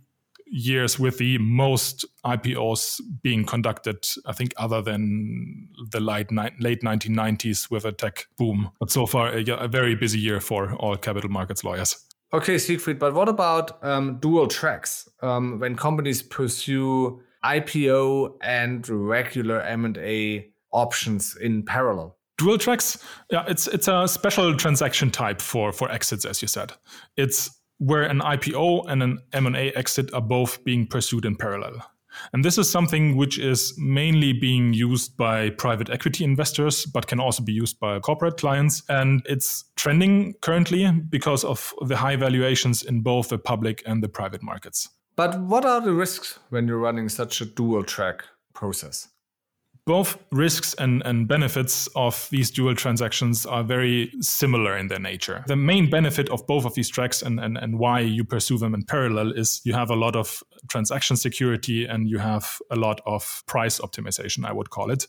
years 0.53 0.99
with 0.99 1.19
the 1.19 1.39
most 1.39 2.05
IPOs 2.25 3.01
being 3.23 3.45
conducted, 3.45 4.07
I 4.27 4.33
think, 4.33 4.53
other 4.59 4.83
than 4.83 5.69
the 5.91 6.01
late, 6.01 6.31
late 6.31 6.83
1990s 6.83 7.71
with 7.71 7.85
a 7.85 7.93
tech 7.93 8.27
boom. 8.37 8.71
But 8.79 8.91
so 8.91 9.07
far, 9.07 9.31
a, 9.31 9.43
a 9.53 9.69
very 9.69 9.95
busy 9.95 10.21
year 10.21 10.41
for 10.41 10.75
all 10.75 10.97
capital 10.97 11.31
markets 11.31 11.65
lawyers. 11.65 11.97
Okay, 12.35 12.59
Siegfried, 12.59 12.99
but 12.99 13.15
what 13.15 13.29
about 13.29 13.83
um, 13.85 14.19
dual 14.19 14.47
tracks? 14.47 15.09
Um, 15.21 15.59
when 15.59 15.75
companies 15.75 16.23
pursue 16.23 17.21
IPO 17.45 18.37
and 18.43 18.89
regular 18.89 19.61
M&A 19.63 20.51
options 20.71 21.37
in 21.37 21.63
parallel? 21.63 22.17
Dual 22.39 22.59
tracks, 22.59 22.99
yeah, 23.31 23.45
it's 23.47 23.69
it's 23.69 23.87
a 23.87 24.09
special 24.09 24.57
transaction 24.57 25.11
type 25.11 25.41
for 25.41 25.71
for 25.71 25.91
exits, 25.91 26.25
as 26.25 26.41
you 26.41 26.49
said. 26.49 26.73
It's 27.17 27.51
where 27.83 28.05
an 28.05 28.21
IPO 28.21 28.85
and 28.89 29.03
an 29.03 29.19
M&A 29.33 29.73
exit 29.73 30.15
are 30.15 30.21
both 30.21 30.63
being 30.63 30.87
pursued 30.87 31.25
in 31.25 31.35
parallel. 31.35 31.85
And 32.33 32.45
this 32.45 32.57
is 32.57 32.71
something 32.71 33.17
which 33.17 33.41
is 33.41 33.75
mainly 33.77 34.33
being 34.33 34.73
used 34.73 35.17
by 35.17 35.51
private 35.51 35.91
equity 35.91 36.23
investors, 36.23 36.87
but 36.87 37.09
can 37.09 37.19
also 37.19 37.43
be 37.43 37.53
used 37.53 37.81
by 37.81 37.99
corporate 37.99 38.37
clients. 38.37 38.85
And 38.89 39.23
it's 39.27 39.65
trending 39.75 40.35
currently 40.43 40.89
because 40.93 41.43
of 41.43 41.75
the 41.81 41.97
high 41.97 42.15
valuations 42.15 42.85
in 42.85 43.01
both 43.01 43.31
the 43.31 43.39
public 43.39 43.83
and 43.85 44.01
the 44.01 44.09
private 44.09 44.45
markets. 44.45 44.89
But 45.17 45.41
what 45.41 45.65
are 45.65 45.81
the 45.81 45.93
risks 45.93 46.39
when 46.51 46.69
you're 46.69 46.79
running 46.79 47.09
such 47.09 47.41
a 47.41 47.45
dual 47.45 47.83
track 47.83 48.23
process? 48.55 49.09
Both 49.85 50.17
risks 50.31 50.75
and, 50.75 51.03
and 51.05 51.27
benefits 51.27 51.89
of 51.97 52.29
these 52.31 52.51
dual 52.51 52.75
transactions 52.75 53.45
are 53.45 53.65
very 53.65 54.13
similar 54.21 54.77
in 54.77 54.87
their 54.87 55.01
nature. 55.01 55.43
The 55.49 55.57
main 55.57 55.91
benefit 55.91 56.29
of 56.29 56.47
both 56.47 56.65
of 56.65 56.75
these 56.75 56.89
tracks 56.89 57.21
and, 57.21 57.41
and, 57.41 57.59
and 57.59 57.79
why 57.79 58.01
you 58.01 58.23
pursue 58.23 58.59
them 58.59 58.75
in 58.75 58.85
parallel 58.85 59.33
is 59.33 59.61
you 59.65 59.73
have 59.73 59.91
a 59.91 59.97
lot 59.97 60.15
of 60.15 60.43
transaction 60.69 61.17
security 61.17 61.85
and 61.85 62.09
you 62.09 62.19
have 62.19 62.61
a 62.71 62.77
lot 62.77 63.01
of 63.07 63.43
price 63.47 63.81
optimization, 63.81 64.47
I 64.47 64.53
would 64.53 64.71
call 64.71 64.91
it. 64.91 65.07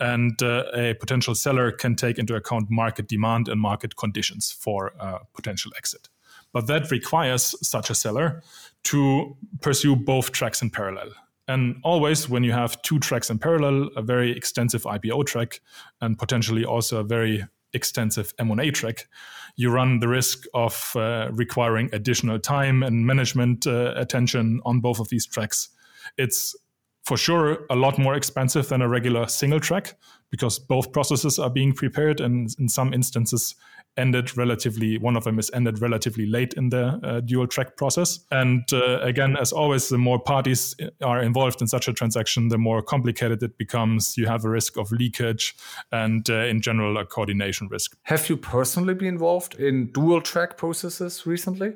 And 0.00 0.42
uh, 0.42 0.64
a 0.74 0.94
potential 0.94 1.34
seller 1.34 1.70
can 1.70 1.94
take 1.94 2.18
into 2.18 2.34
account 2.34 2.68
market 2.68 3.06
demand 3.06 3.48
and 3.48 3.60
market 3.60 3.96
conditions 3.96 4.50
for 4.50 4.92
a 4.98 5.20
potential 5.34 5.70
exit. 5.76 6.08
But 6.52 6.66
that 6.66 6.90
requires 6.90 7.54
such 7.62 7.90
a 7.90 7.94
seller 7.94 8.42
to 8.84 9.36
pursue 9.60 9.94
both 9.94 10.32
tracks 10.32 10.62
in 10.62 10.70
parallel. 10.70 11.10
And 11.50 11.80
always, 11.82 12.28
when 12.28 12.44
you 12.44 12.52
have 12.52 12.80
two 12.82 13.00
tracks 13.00 13.28
in 13.28 13.40
parallel, 13.40 13.88
a 13.96 14.02
very 14.02 14.30
extensive 14.30 14.84
IPO 14.84 15.26
track 15.26 15.60
and 16.00 16.16
potentially 16.16 16.64
also 16.64 17.00
a 17.00 17.02
very 17.02 17.44
extensive 17.72 18.32
M&A 18.38 18.70
track, 18.70 19.08
you 19.56 19.68
run 19.68 19.98
the 19.98 20.06
risk 20.06 20.44
of 20.54 20.92
uh, 20.94 21.28
requiring 21.32 21.90
additional 21.92 22.38
time 22.38 22.84
and 22.84 23.04
management 23.04 23.66
uh, 23.66 23.94
attention 23.96 24.60
on 24.64 24.78
both 24.78 25.00
of 25.00 25.08
these 25.08 25.26
tracks. 25.26 25.70
It's 26.16 26.54
for 27.02 27.16
sure 27.16 27.66
a 27.68 27.74
lot 27.74 27.98
more 27.98 28.14
expensive 28.14 28.68
than 28.68 28.80
a 28.80 28.88
regular 28.88 29.26
single 29.26 29.58
track 29.58 29.96
because 30.30 30.60
both 30.60 30.92
processes 30.92 31.40
are 31.40 31.50
being 31.50 31.72
prepared 31.72 32.20
and 32.20 32.54
in 32.60 32.68
some 32.68 32.94
instances 32.94 33.56
ended 33.96 34.36
relatively 34.36 34.98
one 34.98 35.16
of 35.16 35.24
them 35.24 35.38
is 35.38 35.50
ended 35.52 35.80
relatively 35.80 36.26
late 36.26 36.54
in 36.54 36.70
the 36.70 37.00
uh, 37.02 37.20
dual 37.20 37.46
track 37.46 37.76
process. 37.76 38.20
And 38.30 38.62
uh, 38.72 39.00
again 39.00 39.36
as 39.36 39.52
always 39.52 39.88
the 39.88 39.98
more 39.98 40.18
parties 40.18 40.74
are 41.02 41.22
involved 41.22 41.60
in 41.60 41.68
such 41.68 41.88
a 41.88 41.92
transaction 41.92 42.48
the 42.48 42.58
more 42.58 42.82
complicated 42.82 43.42
it 43.42 43.58
becomes. 43.58 44.16
You 44.16 44.26
have 44.26 44.44
a 44.44 44.50
risk 44.50 44.76
of 44.76 44.90
leakage 44.92 45.56
and 45.92 46.28
uh, 46.30 46.44
in 46.44 46.60
general 46.60 46.96
a 46.98 47.04
coordination 47.04 47.68
risk. 47.68 47.96
Have 48.04 48.28
you 48.28 48.36
personally 48.36 48.94
been 48.94 49.08
involved 49.08 49.54
in 49.54 49.92
dual 49.92 50.20
track 50.20 50.56
processes 50.56 51.26
recently? 51.26 51.74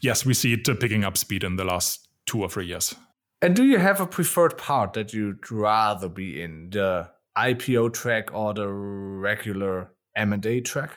Yes 0.00 0.24
we 0.24 0.34
see 0.34 0.54
it 0.54 0.68
uh, 0.68 0.74
picking 0.74 1.04
up 1.04 1.16
speed 1.16 1.44
in 1.44 1.56
the 1.56 1.64
last 1.64 2.08
two 2.26 2.40
or 2.40 2.48
three 2.48 2.66
years. 2.66 2.94
And 3.42 3.54
do 3.54 3.64
you 3.64 3.78
have 3.78 4.00
a 4.00 4.06
preferred 4.06 4.56
part 4.56 4.94
that 4.94 5.12
you'd 5.12 5.50
rather 5.50 6.08
be 6.08 6.40
in, 6.40 6.70
the 6.70 7.10
IPO 7.36 7.92
track 7.92 8.32
or 8.32 8.54
the 8.54 8.68
regular 8.68 9.90
M&A 10.16 10.60
track? 10.62 10.96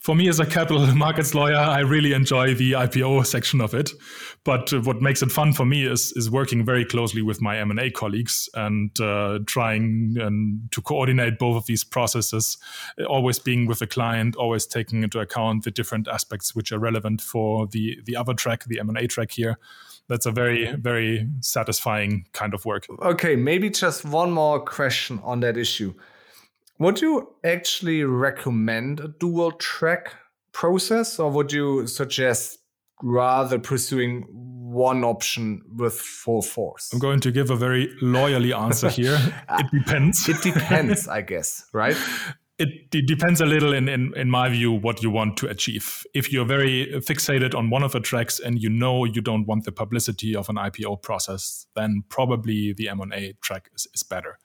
For 0.00 0.14
me, 0.14 0.28
as 0.28 0.40
a 0.40 0.46
capital 0.46 0.86
markets 0.94 1.34
lawyer, 1.34 1.56
I 1.56 1.80
really 1.80 2.12
enjoy 2.12 2.54
the 2.54 2.72
IPO 2.72 3.26
section 3.26 3.60
of 3.60 3.74
it. 3.74 3.90
But 4.44 4.72
what 4.84 5.02
makes 5.02 5.22
it 5.22 5.32
fun 5.32 5.52
for 5.52 5.64
me 5.64 5.84
is 5.84 6.12
is 6.12 6.30
working 6.30 6.64
very 6.64 6.84
closely 6.84 7.22
with 7.22 7.40
my 7.40 7.58
M 7.58 7.70
and 7.70 7.80
A 7.80 7.90
colleagues 7.90 8.48
and 8.54 8.98
uh, 9.00 9.40
trying 9.46 10.14
and 10.18 10.70
to 10.72 10.80
coordinate 10.80 11.38
both 11.38 11.56
of 11.56 11.66
these 11.66 11.84
processes. 11.84 12.56
Always 13.08 13.38
being 13.38 13.66
with 13.66 13.80
the 13.80 13.86
client, 13.86 14.36
always 14.36 14.66
taking 14.66 15.02
into 15.02 15.18
account 15.18 15.64
the 15.64 15.70
different 15.70 16.08
aspects 16.08 16.54
which 16.54 16.72
are 16.72 16.78
relevant 16.78 17.20
for 17.20 17.66
the 17.66 17.98
the 18.04 18.16
other 18.16 18.34
track, 18.34 18.64
the 18.64 18.78
M 18.78 18.88
and 18.88 18.98
A 18.98 19.06
track 19.06 19.32
here. 19.32 19.58
That's 20.08 20.26
a 20.26 20.30
very 20.30 20.72
very 20.76 21.28
satisfying 21.40 22.26
kind 22.32 22.54
of 22.54 22.64
work. 22.64 22.86
Okay, 23.02 23.36
maybe 23.36 23.70
just 23.70 24.04
one 24.04 24.30
more 24.30 24.60
question 24.60 25.20
on 25.24 25.40
that 25.40 25.56
issue. 25.56 25.94
Would 26.78 27.00
you 27.00 27.34
actually 27.42 28.04
recommend 28.04 29.00
a 29.00 29.08
dual 29.08 29.52
track 29.52 30.14
process 30.52 31.18
or 31.18 31.30
would 31.30 31.52
you 31.52 31.86
suggest 31.86 32.58
rather 33.02 33.58
pursuing 33.58 34.26
one 34.30 35.04
option 35.04 35.62
with 35.74 35.94
full 35.94 36.42
force? 36.42 36.92
I'm 36.92 36.98
going 36.98 37.20
to 37.20 37.30
give 37.30 37.50
a 37.50 37.56
very 37.56 37.94
loyally 38.02 38.52
answer 38.52 38.90
here. 38.90 39.18
Ah, 39.48 39.60
it 39.60 39.66
depends. 39.72 40.28
it 40.28 40.42
depends, 40.42 41.08
I 41.08 41.22
guess, 41.22 41.64
right? 41.72 41.96
It, 42.58 42.68
it, 42.94 43.06
depends 43.06 43.42
a 43.42 43.44
little 43.44 43.74
in, 43.74 43.86
in, 43.86 44.14
in 44.16 44.30
my 44.30 44.48
view 44.48 44.72
what 44.72 45.02
you 45.02 45.10
want 45.10 45.36
to 45.36 45.46
achieve 45.46 46.06
if 46.14 46.32
you're 46.32 46.46
very 46.46 46.86
fixated 47.06 47.54
on 47.54 47.68
one 47.68 47.82
of 47.82 47.92
the 47.92 48.00
tracks 48.00 48.40
and 48.40 48.58
you 48.58 48.70
know 48.70 49.04
you 49.04 49.20
don't 49.20 49.46
want 49.46 49.66
the 49.66 49.72
publicity 49.72 50.34
of 50.34 50.48
an 50.48 50.56
ipo 50.56 50.96
process 51.02 51.66
then 51.76 52.02
probably 52.08 52.72
the 52.72 52.88
m&a 52.88 53.34
track 53.42 53.68
is, 53.74 53.86
is 53.92 54.02
better 54.02 54.38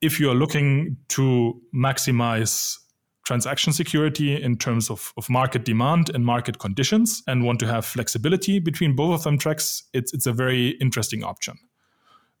if 0.00 0.18
you 0.18 0.30
are 0.30 0.34
looking 0.34 0.96
to 1.08 1.60
maximize 1.74 2.76
transaction 3.24 3.72
security 3.72 4.42
in 4.42 4.56
terms 4.56 4.90
of, 4.90 5.12
of 5.16 5.28
market 5.28 5.64
demand 5.64 6.10
and 6.10 6.24
market 6.24 6.58
conditions 6.58 7.22
and 7.26 7.44
want 7.44 7.60
to 7.60 7.66
have 7.66 7.84
flexibility 7.84 8.58
between 8.58 8.96
both 8.96 9.14
of 9.14 9.22
them 9.22 9.38
tracks, 9.38 9.84
it's, 9.92 10.12
it's 10.12 10.26
a 10.26 10.32
very 10.32 10.70
interesting 10.80 11.22
option. 11.22 11.56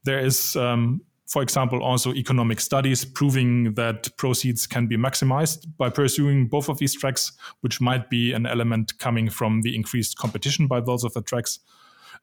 There 0.04 0.18
is, 0.18 0.56
um, 0.56 1.02
for 1.28 1.42
example, 1.42 1.82
also 1.82 2.12
economic 2.14 2.60
studies 2.60 3.04
proving 3.04 3.74
that 3.74 4.16
proceeds 4.16 4.66
can 4.66 4.86
be 4.86 4.96
maximized 4.96 5.66
by 5.76 5.90
pursuing 5.90 6.48
both 6.48 6.68
of 6.68 6.78
these 6.78 6.94
tracks, 6.94 7.32
which 7.60 7.80
might 7.80 8.08
be 8.08 8.32
an 8.32 8.46
element 8.46 8.98
coming 8.98 9.28
from 9.28 9.60
the 9.62 9.76
increased 9.76 10.16
competition 10.16 10.66
by 10.66 10.80
those 10.80 11.04
of 11.04 11.12
the 11.12 11.22
tracks 11.22 11.60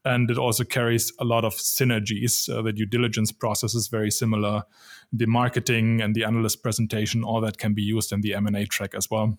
and 0.07 0.31
it 0.31 0.37
also 0.37 0.63
carries 0.63 1.11
a 1.19 1.25
lot 1.25 1.43
of 1.43 1.53
synergies. 1.55 2.49
Uh, 2.49 2.61
the 2.61 2.71
due 2.71 2.85
diligence 2.85 3.31
process 3.31 3.75
is 3.75 3.87
very 3.89 4.09
similar. 4.09 4.63
The 5.11 5.27
marketing 5.27 6.01
and 6.01 6.15
the 6.15 6.23
analyst 6.23 6.63
presentation, 6.63 7.23
all 7.23 7.41
that 7.41 7.57
can 7.57 7.73
be 7.73 7.81
used 7.81 8.11
in 8.11 8.21
the 8.21 8.33
M&A 8.35 8.65
track 8.65 8.95
as 8.95 9.11
well. 9.11 9.37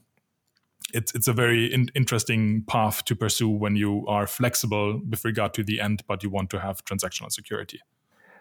It's, 0.93 1.15
it's 1.15 1.29
a 1.29 1.33
very 1.33 1.73
in- 1.73 1.91
interesting 1.95 2.65
path 2.67 3.05
to 3.07 3.17
pursue 3.17 3.49
when 3.49 3.77
you 3.77 4.07
are 4.07 4.27
flexible 4.27 5.01
with 5.09 5.25
regard 5.25 5.55
to 5.55 5.65
the 5.65 5.81
end, 5.81 6.03
but 6.07 6.23
you 6.23 6.31
want 6.31 6.51
to 6.51 6.61
have 6.61 6.85
transactional 6.85 7.33
security. 7.33 7.81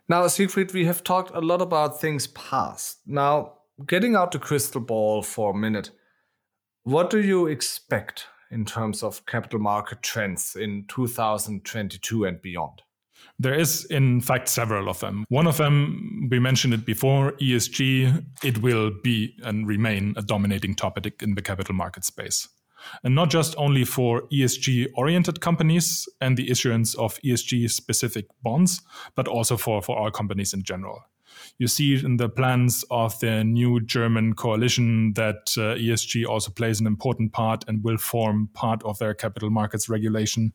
Now, 0.10 0.28
Siegfried, 0.28 0.74
we 0.74 0.86
have 0.86 1.04
talked 1.04 1.32
a 1.36 1.42
lot 1.42 1.62
about 1.62 2.00
things 2.00 2.28
past. 2.28 3.00
Now, 3.06 3.54
getting 3.86 4.16
out 4.16 4.32
the 4.32 4.40
crystal 4.40 4.82
ball 4.82 5.22
for 5.22 5.52
a 5.52 5.58
minute, 5.58 5.92
what 6.84 7.10
do 7.10 7.22
you 7.22 7.48
expect 7.48 8.28
in 8.52 8.66
terms 8.66 9.04
of 9.04 9.26
capital 9.26 9.60
market 9.60 10.02
trends 10.02 10.56
in 10.56 10.86
2022 10.88 12.26
and 12.26 12.42
beyond? 12.42 12.82
There 13.40 13.54
is, 13.54 13.86
in 13.86 14.22
fact, 14.22 14.48
several 14.48 14.90
of 14.90 15.00
them. 15.00 15.26
One 15.30 15.48
of 15.48 15.58
them, 15.58 16.28
we 16.32 16.40
mentioned 16.40 16.74
it 16.74 16.86
before 16.86 17.34
ESG, 17.34 18.24
it 18.44 18.60
will 18.60 18.92
be 19.04 19.36
and 19.44 19.68
remain 19.68 20.14
a 20.18 20.22
dominating 20.22 20.76
topic 20.76 21.22
in 21.22 21.36
the 21.36 21.42
capital 21.42 21.76
market 21.76 22.04
space. 22.04 22.48
And 23.04 23.16
not 23.16 23.30
just 23.30 23.56
only 23.58 23.84
for 23.84 24.24
ESG 24.30 24.88
oriented 24.96 25.42
companies 25.42 26.08
and 26.22 26.38
the 26.38 26.50
issuance 26.50 26.96
of 26.96 27.20
ESG 27.22 27.70
specific 27.70 28.28
bonds, 28.44 28.82
but 29.16 29.28
also 29.28 29.58
for, 29.58 29.82
for 29.82 29.98
our 29.98 30.12
companies 30.12 30.54
in 30.54 30.64
general. 30.64 31.02
You 31.60 31.68
see 31.68 31.96
it 31.96 32.04
in 32.04 32.18
the 32.18 32.30
plans 32.30 32.86
of 32.92 33.20
the 33.20 33.44
new 33.44 33.80
German 33.80 34.36
coalition 34.36 35.14
that 35.14 35.56
uh, 35.58 35.74
ESG 35.74 36.28
also 36.28 36.52
plays 36.52 36.80
an 36.80 36.86
important 36.86 37.34
part 37.34 37.66
and 37.68 37.84
will 37.84 37.98
form 37.98 38.50
part 38.54 38.84
of 38.84 39.00
their 39.00 39.16
capital 39.16 39.50
markets 39.50 39.90
regulation. 39.90 40.54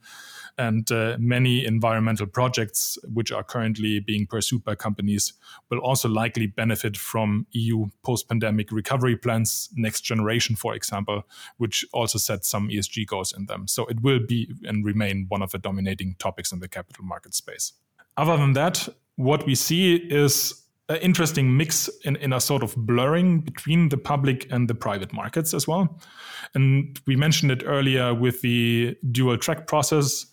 And 0.58 0.90
uh, 0.92 1.16
many 1.18 1.64
environmental 1.64 2.26
projects, 2.26 2.98
which 3.12 3.32
are 3.32 3.42
currently 3.42 3.98
being 3.98 4.26
pursued 4.26 4.62
by 4.62 4.76
companies, 4.76 5.32
will 5.70 5.78
also 5.78 6.08
likely 6.08 6.46
benefit 6.46 6.96
from 6.96 7.46
EU 7.50 7.86
post 8.04 8.28
pandemic 8.28 8.70
recovery 8.70 9.16
plans, 9.16 9.70
next 9.74 10.02
generation, 10.02 10.54
for 10.54 10.72
example, 10.74 11.24
which 11.56 11.84
also 11.92 12.18
set 12.18 12.44
some 12.44 12.68
ESG 12.68 13.06
goals 13.08 13.34
in 13.36 13.46
them. 13.46 13.66
So 13.66 13.86
it 13.86 14.02
will 14.02 14.20
be 14.20 14.54
and 14.62 14.84
remain 14.84 15.26
one 15.28 15.42
of 15.42 15.50
the 15.50 15.58
dominating 15.58 16.14
topics 16.20 16.52
in 16.52 16.60
the 16.60 16.68
capital 16.68 17.04
market 17.04 17.34
space. 17.34 17.72
Other 18.16 18.36
than 18.36 18.52
that, 18.52 18.88
what 19.16 19.46
we 19.46 19.54
see 19.54 19.96
is 19.96 20.61
an 20.92 21.00
interesting 21.00 21.56
mix 21.56 21.88
in, 22.04 22.16
in 22.16 22.32
a 22.32 22.40
sort 22.40 22.62
of 22.62 22.74
blurring 22.76 23.40
between 23.40 23.88
the 23.88 23.96
public 23.96 24.46
and 24.52 24.68
the 24.68 24.74
private 24.74 25.12
markets 25.12 25.54
as 25.54 25.66
well. 25.66 26.00
And 26.54 27.00
we 27.06 27.16
mentioned 27.16 27.50
it 27.50 27.62
earlier 27.66 28.14
with 28.14 28.42
the 28.42 28.96
dual 29.10 29.38
track 29.38 29.66
process. 29.66 30.26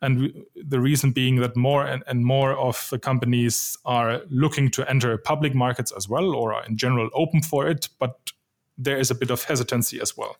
And 0.00 0.44
the 0.54 0.80
reason 0.80 1.12
being 1.12 1.36
that 1.36 1.56
more 1.56 1.86
and, 1.86 2.02
and 2.06 2.24
more 2.24 2.54
of 2.58 2.88
the 2.90 2.98
companies 2.98 3.78
are 3.84 4.20
looking 4.28 4.70
to 4.72 4.90
enter 4.90 5.16
public 5.16 5.54
markets 5.54 5.92
as 5.96 6.08
well, 6.08 6.34
or 6.34 6.52
are 6.54 6.64
in 6.66 6.76
general 6.76 7.08
open 7.14 7.40
for 7.40 7.68
it, 7.68 7.88
but 8.00 8.32
there 8.76 8.98
is 8.98 9.10
a 9.10 9.14
bit 9.14 9.30
of 9.30 9.44
hesitancy 9.44 10.00
as 10.00 10.16
well. 10.16 10.36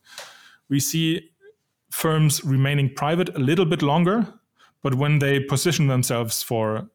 We 0.68 0.80
see 0.80 1.30
firms 1.90 2.42
remaining 2.44 2.92
private 2.94 3.37
a 3.37 3.38
little 3.38 3.66
bit 3.66 3.82
longer, 3.82 4.26
but 4.82 4.94
when 4.96 5.20
they 5.20 5.38
position 5.38 5.87
themselves 5.87 6.42
for 6.42 6.88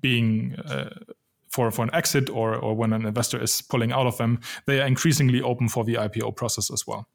being 0.00 0.54
uh, 0.54 0.90
for, 1.56 1.70
for 1.70 1.82
an 1.82 1.90
exit 1.94 2.28
or, 2.28 2.54
or 2.54 2.74
when 2.74 2.92
an 2.92 3.06
investor 3.06 3.42
is 3.42 3.62
pulling 3.62 3.92
out 3.92 4.06
of 4.06 4.16
them, 4.18 4.38
they 4.66 4.80
are 4.80 4.86
increasingly 4.86 5.40
open 5.40 5.68
for 5.68 5.84
the 5.84 5.94
IPO 5.94 6.36
process 6.36 6.70
as 6.70 6.86
well. 6.86 7.08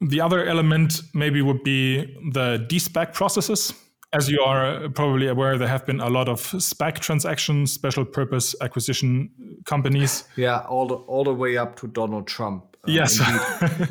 The 0.00 0.20
other 0.20 0.44
element 0.46 1.00
maybe 1.14 1.40
would 1.40 1.62
be 1.62 2.04
the 2.32 2.64
de-SPAC 2.68 3.14
processes. 3.14 3.72
As 4.12 4.28
you 4.28 4.40
are 4.42 4.88
probably 4.90 5.28
aware, 5.28 5.56
there 5.58 5.68
have 5.68 5.86
been 5.86 6.00
a 6.00 6.10
lot 6.10 6.28
of 6.28 6.40
SPAC 6.40 7.00
transactions, 7.00 7.72
special 7.72 8.04
purpose 8.04 8.54
acquisition 8.60 9.30
companies. 9.64 10.24
Yeah, 10.36 10.60
all 10.68 10.86
the 10.86 10.94
all 10.94 11.24
the 11.24 11.34
way 11.34 11.56
up 11.56 11.76
to 11.80 11.86
Donald 11.88 12.26
Trump. 12.26 12.76
Uh, 12.86 12.92
yes. 12.92 13.20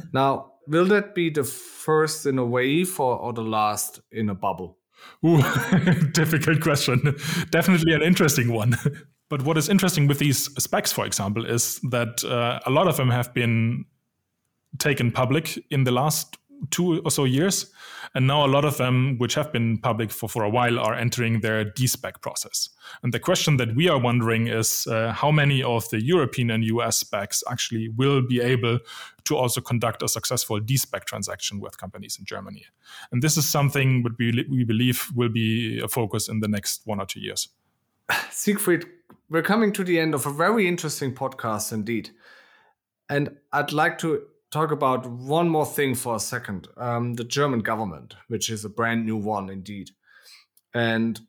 now, 0.14 0.54
will 0.68 0.86
that 0.86 1.16
be 1.16 1.32
the 1.32 1.44
first 1.44 2.26
in 2.26 2.38
a 2.38 2.46
wave 2.46 3.00
or, 3.00 3.18
or 3.18 3.34
the 3.34 3.44
last 3.44 4.00
in 4.12 4.30
a 4.30 4.36
bubble? 4.36 4.78
Ooh, 5.26 5.42
difficult 6.14 6.62
question. 6.62 7.16
Definitely 7.50 7.94
an 7.94 8.02
interesting 8.02 8.54
one. 8.54 8.78
But 9.30 9.42
what 9.42 9.58
is 9.58 9.70
interesting 9.70 10.08
with 10.08 10.20
these 10.20 10.50
SPACs, 10.50 10.94
for 10.94 11.06
example, 11.06 11.46
is 11.46 11.80
that 11.90 12.24
uh, 12.24 12.60
a 12.66 12.70
lot 12.70 12.88
of 12.88 12.98
them 12.98 13.10
have 13.10 13.34
been 13.34 13.86
taken 14.78 15.12
public 15.12 15.64
in 15.72 15.84
the 15.84 15.92
last 15.92 16.38
two 16.70 17.02
or 17.02 17.12
so 17.12 17.26
years. 17.26 17.72
And 18.14 18.28
now 18.28 18.46
a 18.46 18.48
lot 18.48 18.64
of 18.64 18.78
them, 18.78 19.18
which 19.18 19.36
have 19.36 19.52
been 19.52 19.78
public 19.78 20.10
for, 20.10 20.30
for 20.30 20.44
a 20.44 20.50
while, 20.50 20.80
are 20.80 20.94
entering 20.94 21.42
their 21.42 21.66
de-SPAC 21.66 22.22
process. 22.22 22.70
And 23.04 23.14
the 23.14 23.20
question 23.20 23.58
that 23.58 23.76
we 23.76 23.90
are 23.90 24.00
wondering 24.00 24.48
is 24.48 24.88
uh, 24.88 25.12
how 25.12 25.32
many 25.32 25.62
of 25.62 25.90
the 25.90 26.02
European 26.02 26.50
and 26.50 26.64
US 26.64 27.04
SPACs 27.04 27.44
actually 27.52 27.90
will 27.90 28.22
be 28.22 28.40
able 28.40 28.80
to 29.26 29.36
also 29.36 29.60
conduct 29.60 30.02
a 30.02 30.08
successful 30.08 30.60
de-SPAC 30.60 31.04
transaction 31.06 31.60
with 31.60 31.78
companies 31.78 32.18
in 32.18 32.26
Germany. 32.26 32.66
And 33.12 33.22
this 33.22 33.36
is 33.36 33.50
something 33.50 34.04
that 34.04 34.18
we, 34.18 34.46
we 34.50 34.64
believe 34.64 35.10
will 35.14 35.30
be 35.30 35.82
a 35.82 35.90
focus 35.90 36.30
in 36.30 36.40
the 36.40 36.48
next 36.48 36.84
one 36.86 37.02
or 37.02 37.06
two 37.06 37.20
years. 37.20 37.50
Siegfried, 38.32 38.86
we're 39.30 39.42
coming 39.42 39.72
to 39.74 39.84
the 39.84 40.00
end 40.00 40.14
of 40.14 40.26
a 40.26 40.32
very 40.32 40.68
interesting 40.68 41.14
podcast 41.14 41.72
indeed. 41.72 42.12
And 43.10 43.38
I'd 43.52 43.72
like 43.72 43.98
to 44.00 44.24
talk 44.52 44.72
about 44.72 45.06
one 45.06 45.50
more 45.50 45.66
thing 45.66 45.96
for 45.96 46.16
a 46.16 46.20
second 46.20 46.68
um, 46.78 47.16
the 47.16 47.24
German 47.24 47.60
government, 47.60 48.16
which 48.28 48.50
is 48.50 48.64
a 48.66 48.70
brand 48.70 49.06
new 49.06 49.18
one 49.18 49.50
indeed. 49.50 49.90
And 50.74 51.20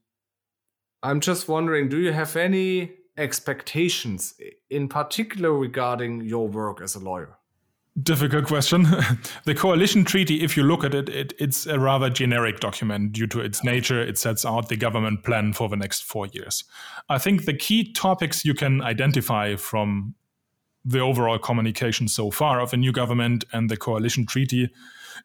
I'm 1.02 1.20
just 1.20 1.48
wondering 1.48 1.88
do 1.88 1.98
you 1.98 2.12
have 2.12 2.37
any 2.37 2.92
expectations 3.16 4.35
in 4.70 4.88
particular 4.88 5.52
regarding 5.52 6.22
your 6.22 6.48
work 6.48 6.80
as 6.80 6.94
a 6.94 7.00
lawyer? 7.00 7.38
Difficult 8.02 8.44
question. 8.44 8.82
the 9.44 9.54
coalition 9.54 10.04
treaty, 10.04 10.42
if 10.42 10.54
you 10.54 10.64
look 10.64 10.85
at 10.85 10.94
it, 10.94 11.09
it, 11.09 11.32
it's 11.38 11.66
a 11.66 11.78
rather 11.78 12.11
generic 12.11 12.61
document 12.61 13.12
due 13.12 13.26
to 13.28 13.40
its 13.40 13.64
nature. 13.64 14.02
It 14.02 14.18
sets 14.18 14.44
out 14.44 14.68
the 14.68 14.76
government 14.76 15.24
plan 15.24 15.54
for 15.54 15.68
the 15.70 15.76
next 15.76 16.02
four 16.02 16.26
years. 16.26 16.64
I 17.09 17.18
think 17.18 17.46
the 17.46 17.54
key 17.54 17.92
topics 17.94 18.44
you 18.44 18.52
can 18.52 18.82
identify 18.82 19.56
from 19.56 20.14
the 20.85 21.00
overall 21.00 21.38
communication 21.38 22.06
so 22.06 22.30
far 22.30 22.61
of 22.61 22.72
a 22.72 22.76
new 22.76 22.92
government 22.92 23.44
and 23.52 23.70
the 23.70 23.76
coalition 23.78 24.26
treaty 24.26 24.68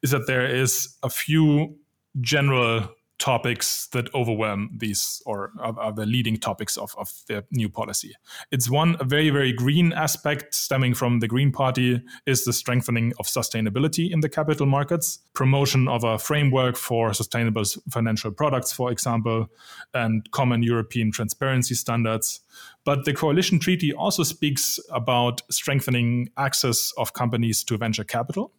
is 0.01 0.11
that 0.11 0.25
there 0.25 0.45
is 0.45 0.97
a 1.03 1.09
few 1.09 1.75
general 2.21 2.87
topics 3.21 3.87
that 3.89 4.13
overwhelm 4.15 4.71
these 4.75 5.21
or 5.27 5.51
are, 5.59 5.79
are, 5.79 5.93
the 5.93 6.07
leading 6.07 6.37
topics 6.37 6.75
of, 6.75 6.95
of 6.97 7.11
the 7.27 7.45
new 7.51 7.69
policy. 7.69 8.15
It's 8.51 8.67
one 8.67 8.97
very, 9.07 9.29
very 9.29 9.53
green 9.53 9.93
aspect 9.93 10.55
stemming 10.55 10.95
from 10.95 11.19
the 11.19 11.27
Green 11.27 11.51
Party 11.51 12.01
is 12.25 12.45
the 12.45 12.51
strengthening 12.51 13.13
of 13.19 13.27
sustainability 13.27 14.11
in 14.11 14.21
the 14.21 14.29
capital 14.29 14.65
markets, 14.65 15.19
promotion 15.35 15.87
of 15.87 16.03
a 16.03 16.17
framework 16.17 16.75
for 16.75 17.13
sustainable 17.13 17.63
financial 17.91 18.31
products, 18.31 18.73
for 18.73 18.91
example, 18.91 19.47
and 19.93 20.29
common 20.31 20.63
European 20.63 21.11
transparency 21.11 21.75
standards. 21.75 22.39
But 22.85 23.05
the 23.05 23.13
coalition 23.13 23.59
treaty 23.59 23.93
also 23.93 24.23
speaks 24.23 24.79
about 24.89 25.43
strengthening 25.51 26.29
access 26.37 26.91
of 26.97 27.13
companies 27.13 27.63
to 27.65 27.77
venture 27.77 28.03
capital. 28.03 28.51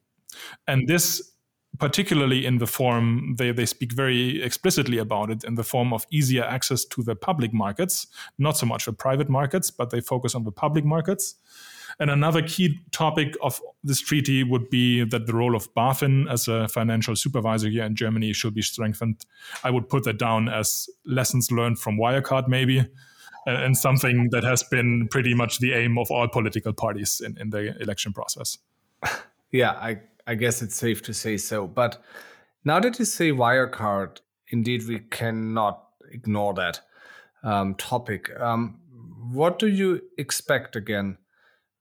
And 0.69 0.87
this 0.87 1.32
particularly 1.79 2.45
in 2.45 2.59
the 2.59 2.67
form 2.67 3.35
they, 3.37 3.51
they 3.53 3.67
speak 3.67 3.93
very 3.93 4.43
explicitly 4.43 4.99
about 4.99 5.31
it 5.31 5.45
in 5.45 5.55
the 5.55 5.65
form 5.65 5.93
of 5.93 6.07
easier 6.11 6.45
access 6.45 6.85
to 6.85 7.03
the 7.03 7.17
public 7.17 7.53
markets 7.53 8.07
not 8.39 8.57
so 8.57 8.67
much 8.67 8.85
the 8.85 8.93
private 8.93 9.29
markets 9.29 9.71
but 9.71 9.91
they 9.91 10.01
focus 10.01 10.35
on 10.35 10.45
the 10.45 10.53
public 10.53 10.85
markets 10.85 11.37
and 11.99 12.11
another 12.11 12.43
key 12.43 12.81
topic 12.91 13.37
of 13.43 13.61
this 13.85 14.01
treaty 14.01 14.43
would 14.43 14.71
be 14.71 15.05
that 15.05 15.27
the 15.27 15.35
role 15.35 15.55
of 15.55 15.73
BaFin 15.75 16.31
as 16.31 16.49
a 16.49 16.69
financial 16.69 17.17
supervisor 17.17 17.69
here 17.69 17.85
in 17.85 17.95
Germany 17.95 18.33
should 18.33 18.55
be 18.55 18.63
strengthened. 18.63 19.25
I 19.63 19.71
would 19.71 19.89
put 19.89 20.05
that 20.05 20.19
down 20.19 20.49
as 20.49 20.89
lessons 21.05 21.51
learned 21.51 21.79
from 21.79 21.99
Wirecard, 21.99 22.49
maybe, 22.49 22.89
and 23.47 23.77
something 23.77 24.29
that 24.31 24.45
has 24.45 24.63
been 24.63 25.09
pretty 25.11 25.35
much 25.35 25.59
the 25.59 25.75
aim 25.75 25.99
of 25.99 26.11
all 26.11 26.29
political 26.29 26.73
parties 26.73 27.21
in, 27.25 27.37
in 27.39 27.51
the 27.51 27.77
election 27.81 28.13
process. 28.13 28.59
Yeah, 29.55 29.73
I 29.73 30.01
I 30.27 30.35
guess 30.35 30.63
it's 30.63 30.77
safe 30.77 31.03
to 31.03 31.15
say 31.15 31.37
so. 31.37 31.67
But 31.67 32.03
now 32.65 32.81
that 32.81 32.99
you 32.99 33.05
say 33.05 33.33
Wirecard, 33.33 34.21
indeed, 34.49 34.87
we 34.87 35.01
cannot 35.01 35.83
ignore 36.11 36.55
that 36.55 36.81
um, 37.43 37.75
topic. 37.75 38.31
Um, 38.39 38.81
what 39.33 39.59
do 39.59 39.67
you 39.67 40.01
expect 40.19 40.77
again 40.77 41.19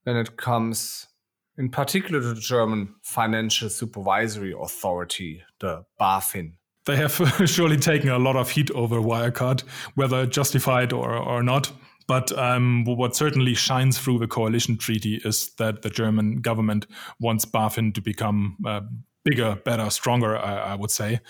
when 0.04 0.16
it 0.16 0.36
comes, 0.36 1.08
in 1.56 1.70
particular, 1.70 2.20
to 2.20 2.34
the 2.34 2.40
German 2.40 2.94
Financial 3.02 3.68
Supervisory 3.68 4.54
Authority, 4.58 5.42
the 5.60 5.84
BaFin? 6.00 6.54
They 6.84 6.96
have 6.96 7.12
surely 7.48 7.76
taken 7.76 8.08
a 8.08 8.18
lot 8.18 8.36
of 8.36 8.50
heat 8.50 8.70
over 8.72 8.96
Wirecard, 8.96 9.62
whether 9.94 10.26
justified 10.26 10.92
or, 10.92 11.16
or 11.16 11.42
not. 11.42 11.72
But 12.06 12.36
um, 12.36 12.84
what 12.84 13.16
certainly 13.16 13.54
shines 13.54 13.98
through 13.98 14.18
the 14.18 14.26
coalition 14.26 14.76
treaty 14.76 15.20
is 15.24 15.50
that 15.54 15.82
the 15.82 15.90
German 15.90 16.36
government 16.36 16.86
wants 17.20 17.44
BaFin 17.44 17.94
to 17.94 18.00
become 18.00 18.56
uh, 18.66 18.80
bigger, 19.24 19.56
better, 19.64 19.88
stronger, 19.90 20.36
I, 20.36 20.72
I 20.72 20.74
would 20.74 20.90
say, 20.90 21.20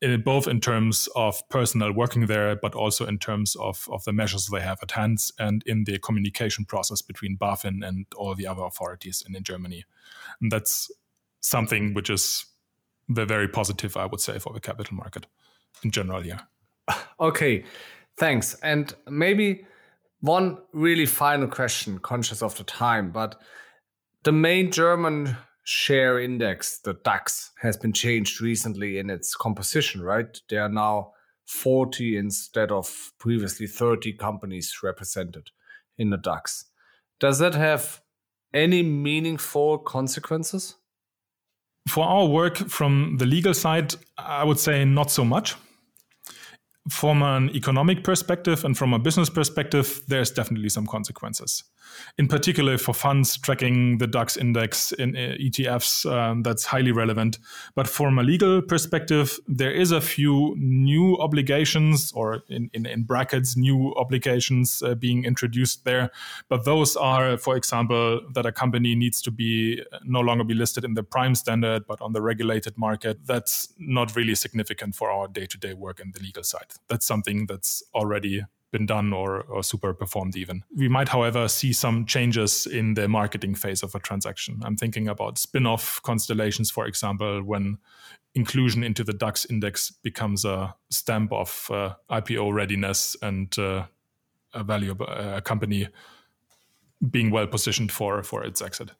in, 0.00 0.22
both 0.22 0.48
in 0.48 0.60
terms 0.60 1.08
of 1.14 1.40
personnel 1.48 1.92
working 1.92 2.26
there, 2.26 2.56
but 2.56 2.74
also 2.74 3.06
in 3.06 3.18
terms 3.18 3.56
of, 3.56 3.88
of 3.90 4.04
the 4.04 4.12
measures 4.12 4.46
they 4.46 4.60
have 4.60 4.78
at 4.82 4.92
hand 4.92 5.18
and 5.38 5.62
in 5.66 5.84
the 5.84 5.98
communication 5.98 6.64
process 6.64 7.02
between 7.02 7.36
BaFin 7.36 7.86
and 7.86 8.06
all 8.16 8.34
the 8.34 8.46
other 8.46 8.62
authorities 8.62 9.22
in, 9.26 9.36
in 9.36 9.42
Germany. 9.42 9.84
And 10.40 10.50
that's 10.50 10.90
something 11.40 11.94
which 11.94 12.10
is 12.10 12.46
very 13.08 13.48
positive, 13.48 13.96
I 13.96 14.06
would 14.06 14.20
say, 14.20 14.38
for 14.38 14.52
the 14.52 14.60
capital 14.60 14.96
market 14.96 15.26
in 15.82 15.90
general 15.90 16.22
here. 16.22 16.40
Okay, 17.20 17.64
thanks. 18.16 18.54
And 18.62 18.94
maybe 19.08 19.66
one 20.20 20.58
really 20.72 21.06
final 21.06 21.48
question, 21.48 21.98
conscious 21.98 22.42
of 22.42 22.56
the 22.56 22.64
time, 22.64 23.10
but 23.10 23.40
the 24.24 24.32
main 24.32 24.70
German 24.70 25.36
share 25.64 26.18
index, 26.18 26.78
the 26.80 26.94
DAX, 27.04 27.52
has 27.60 27.76
been 27.76 27.92
changed 27.92 28.40
recently 28.40 28.98
in 28.98 29.10
its 29.10 29.34
composition, 29.36 30.02
right? 30.02 30.40
There 30.48 30.62
are 30.62 30.68
now 30.68 31.12
40 31.46 32.16
instead 32.16 32.72
of 32.72 33.12
previously 33.18 33.66
30 33.66 34.14
companies 34.14 34.78
represented 34.82 35.50
in 35.96 36.10
the 36.10 36.16
DAX. 36.16 36.64
Does 37.20 37.38
that 37.38 37.54
have 37.54 38.00
any 38.52 38.82
meaningful 38.82 39.78
consequences? 39.78 40.76
For 41.88 42.04
our 42.04 42.26
work 42.26 42.56
from 42.56 43.16
the 43.18 43.26
legal 43.26 43.54
side, 43.54 43.94
I 44.16 44.44
would 44.44 44.58
say 44.58 44.84
not 44.84 45.10
so 45.10 45.24
much 45.24 45.56
from 46.90 47.22
an 47.22 47.50
economic 47.54 48.04
perspective 48.04 48.64
and 48.64 48.76
from 48.76 48.94
a 48.94 48.98
business 48.98 49.30
perspective, 49.30 50.00
there's 50.08 50.30
definitely 50.30 50.68
some 50.68 50.86
consequences. 50.86 51.64
In 52.18 52.28
particular, 52.28 52.78
for 52.78 52.92
funds 52.92 53.36
tracking 53.38 53.98
the 53.98 54.06
DAX 54.06 54.36
index 54.36 54.92
in 54.92 55.16
uh, 55.16 55.36
ETFs, 55.40 56.10
um, 56.10 56.42
that's 56.42 56.64
highly 56.64 56.92
relevant. 56.92 57.38
But 57.74 57.88
from 57.88 58.18
a 58.18 58.22
legal 58.22 58.62
perspective, 58.62 59.38
there 59.46 59.72
is 59.72 59.92
a 59.92 60.00
few 60.00 60.54
new 60.58 61.16
obligations, 61.18 62.12
or 62.12 62.42
in, 62.48 62.70
in, 62.72 62.86
in 62.86 63.04
brackets, 63.04 63.56
new 63.56 63.94
obligations 63.96 64.82
uh, 64.82 64.94
being 64.94 65.24
introduced 65.24 65.84
there. 65.84 66.10
But 66.48 66.64
those 66.64 66.96
are, 66.96 67.36
for 67.36 67.56
example, 67.56 68.20
that 68.34 68.46
a 68.46 68.52
company 68.52 68.94
needs 68.94 69.22
to 69.22 69.30
be 69.30 69.82
uh, 69.92 69.98
no 70.04 70.20
longer 70.20 70.44
be 70.44 70.54
listed 70.54 70.84
in 70.84 70.94
the 70.94 71.02
prime 71.02 71.34
standard, 71.34 71.86
but 71.86 72.00
on 72.00 72.12
the 72.12 72.22
regulated 72.22 72.76
market. 72.76 73.18
That's 73.26 73.72
not 73.78 74.14
really 74.16 74.34
significant 74.34 74.94
for 74.94 75.10
our 75.10 75.28
day 75.28 75.46
to 75.46 75.58
day 75.58 75.74
work 75.74 76.00
in 76.00 76.12
the 76.12 76.20
legal 76.20 76.42
side 76.42 76.58
that's 76.88 77.06
something 77.06 77.46
that's 77.46 77.82
already 77.94 78.42
been 78.70 78.86
done 78.86 79.12
or, 79.12 79.42
or 79.42 79.62
super 79.62 79.94
performed 79.94 80.36
even. 80.36 80.62
We 80.76 80.88
might, 80.88 81.08
however, 81.08 81.48
see 81.48 81.72
some 81.72 82.04
changes 82.04 82.66
in 82.66 82.94
the 82.94 83.08
marketing 83.08 83.54
phase 83.54 83.82
of 83.82 83.94
a 83.94 83.98
transaction. 83.98 84.60
I'm 84.64 84.76
thinking 84.76 85.08
about 85.08 85.38
spin-off 85.38 86.00
constellations, 86.02 86.70
for 86.70 86.86
example, 86.86 87.42
when 87.42 87.78
inclusion 88.34 88.84
into 88.84 89.04
the 89.04 89.12
DAX 89.12 89.46
index 89.46 89.90
becomes 89.90 90.44
a 90.44 90.74
stamp 90.90 91.32
of 91.32 91.68
uh, 91.70 91.94
IPO 92.10 92.52
readiness 92.52 93.16
and 93.22 93.58
uh, 93.58 93.84
a 94.54 94.62
valuable 94.62 95.06
uh, 95.08 95.40
company 95.40 95.88
being 97.10 97.30
well 97.30 97.46
positioned 97.46 97.92
for 97.92 98.22
for 98.22 98.44
its 98.44 98.60
exit. 98.60 98.90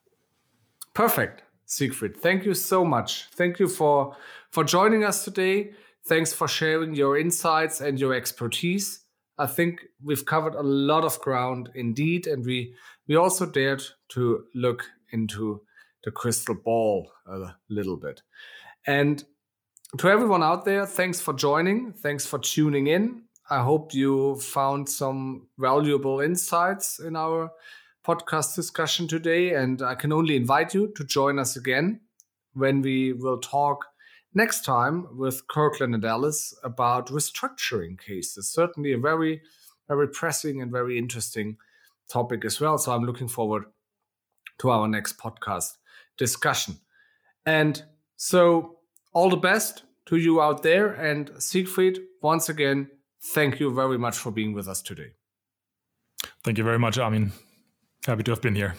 Perfect, 0.94 1.42
Siegfried. 1.66 2.16
Thank 2.16 2.44
you 2.44 2.54
so 2.54 2.84
much. 2.84 3.26
Thank 3.32 3.58
you 3.58 3.68
for 3.68 4.16
for 4.50 4.64
joining 4.64 5.04
us 5.04 5.24
today. 5.24 5.72
Thanks 6.06 6.32
for 6.32 6.48
sharing 6.48 6.94
your 6.94 7.18
insights 7.18 7.80
and 7.80 8.00
your 8.00 8.14
expertise. 8.14 9.00
I 9.38 9.46
think 9.46 9.82
we've 10.02 10.24
covered 10.24 10.54
a 10.54 10.62
lot 10.62 11.04
of 11.04 11.20
ground 11.20 11.70
indeed, 11.74 12.26
and 12.26 12.44
we 12.44 12.74
we 13.06 13.16
also 13.16 13.46
dared 13.46 13.82
to 14.10 14.44
look 14.54 14.84
into 15.12 15.62
the 16.04 16.10
crystal 16.10 16.54
ball 16.54 17.10
a 17.26 17.54
little 17.68 17.96
bit. 17.96 18.22
And 18.86 19.24
to 19.98 20.08
everyone 20.08 20.42
out 20.42 20.64
there, 20.64 20.86
thanks 20.86 21.20
for 21.20 21.32
joining. 21.32 21.92
Thanks 21.92 22.26
for 22.26 22.38
tuning 22.38 22.88
in. 22.88 23.22
I 23.50 23.62
hope 23.62 23.94
you 23.94 24.36
found 24.36 24.88
some 24.88 25.48
valuable 25.58 26.20
insights 26.20 26.98
in 26.98 27.16
our 27.16 27.50
podcast 28.06 28.54
discussion 28.54 29.08
today. 29.08 29.54
And 29.54 29.80
I 29.80 29.94
can 29.94 30.12
only 30.12 30.36
invite 30.36 30.74
you 30.74 30.92
to 30.96 31.04
join 31.04 31.38
us 31.38 31.56
again 31.56 32.00
when 32.52 32.82
we 32.82 33.14
will 33.14 33.38
talk 33.38 33.86
next 34.34 34.64
time 34.64 35.06
with 35.16 35.46
Kirkland 35.48 35.94
and 35.94 36.04
Ellis 36.04 36.54
about 36.62 37.08
restructuring 37.08 37.98
cases. 37.98 38.50
Certainly 38.50 38.92
a 38.92 38.98
very, 38.98 39.42
very 39.88 40.08
pressing 40.08 40.62
and 40.62 40.70
very 40.70 40.98
interesting 40.98 41.56
topic 42.10 42.44
as 42.44 42.60
well. 42.60 42.78
So 42.78 42.92
I'm 42.92 43.04
looking 43.04 43.28
forward 43.28 43.64
to 44.58 44.70
our 44.70 44.88
next 44.88 45.18
podcast 45.18 45.76
discussion. 46.16 46.78
And 47.46 47.82
so 48.16 48.78
all 49.12 49.30
the 49.30 49.36
best 49.36 49.84
to 50.06 50.16
you 50.16 50.40
out 50.40 50.62
there. 50.62 50.92
And 50.92 51.30
Siegfried, 51.38 52.00
once 52.22 52.48
again, 52.48 52.90
thank 53.22 53.60
you 53.60 53.72
very 53.72 53.98
much 53.98 54.16
for 54.16 54.30
being 54.30 54.52
with 54.52 54.68
us 54.68 54.82
today. 54.82 55.12
Thank 56.44 56.58
you 56.58 56.64
very 56.64 56.78
much, 56.78 56.98
Armin. 56.98 57.32
Happy 58.06 58.22
to 58.24 58.30
have 58.32 58.40
been 58.40 58.54
here. 58.54 58.74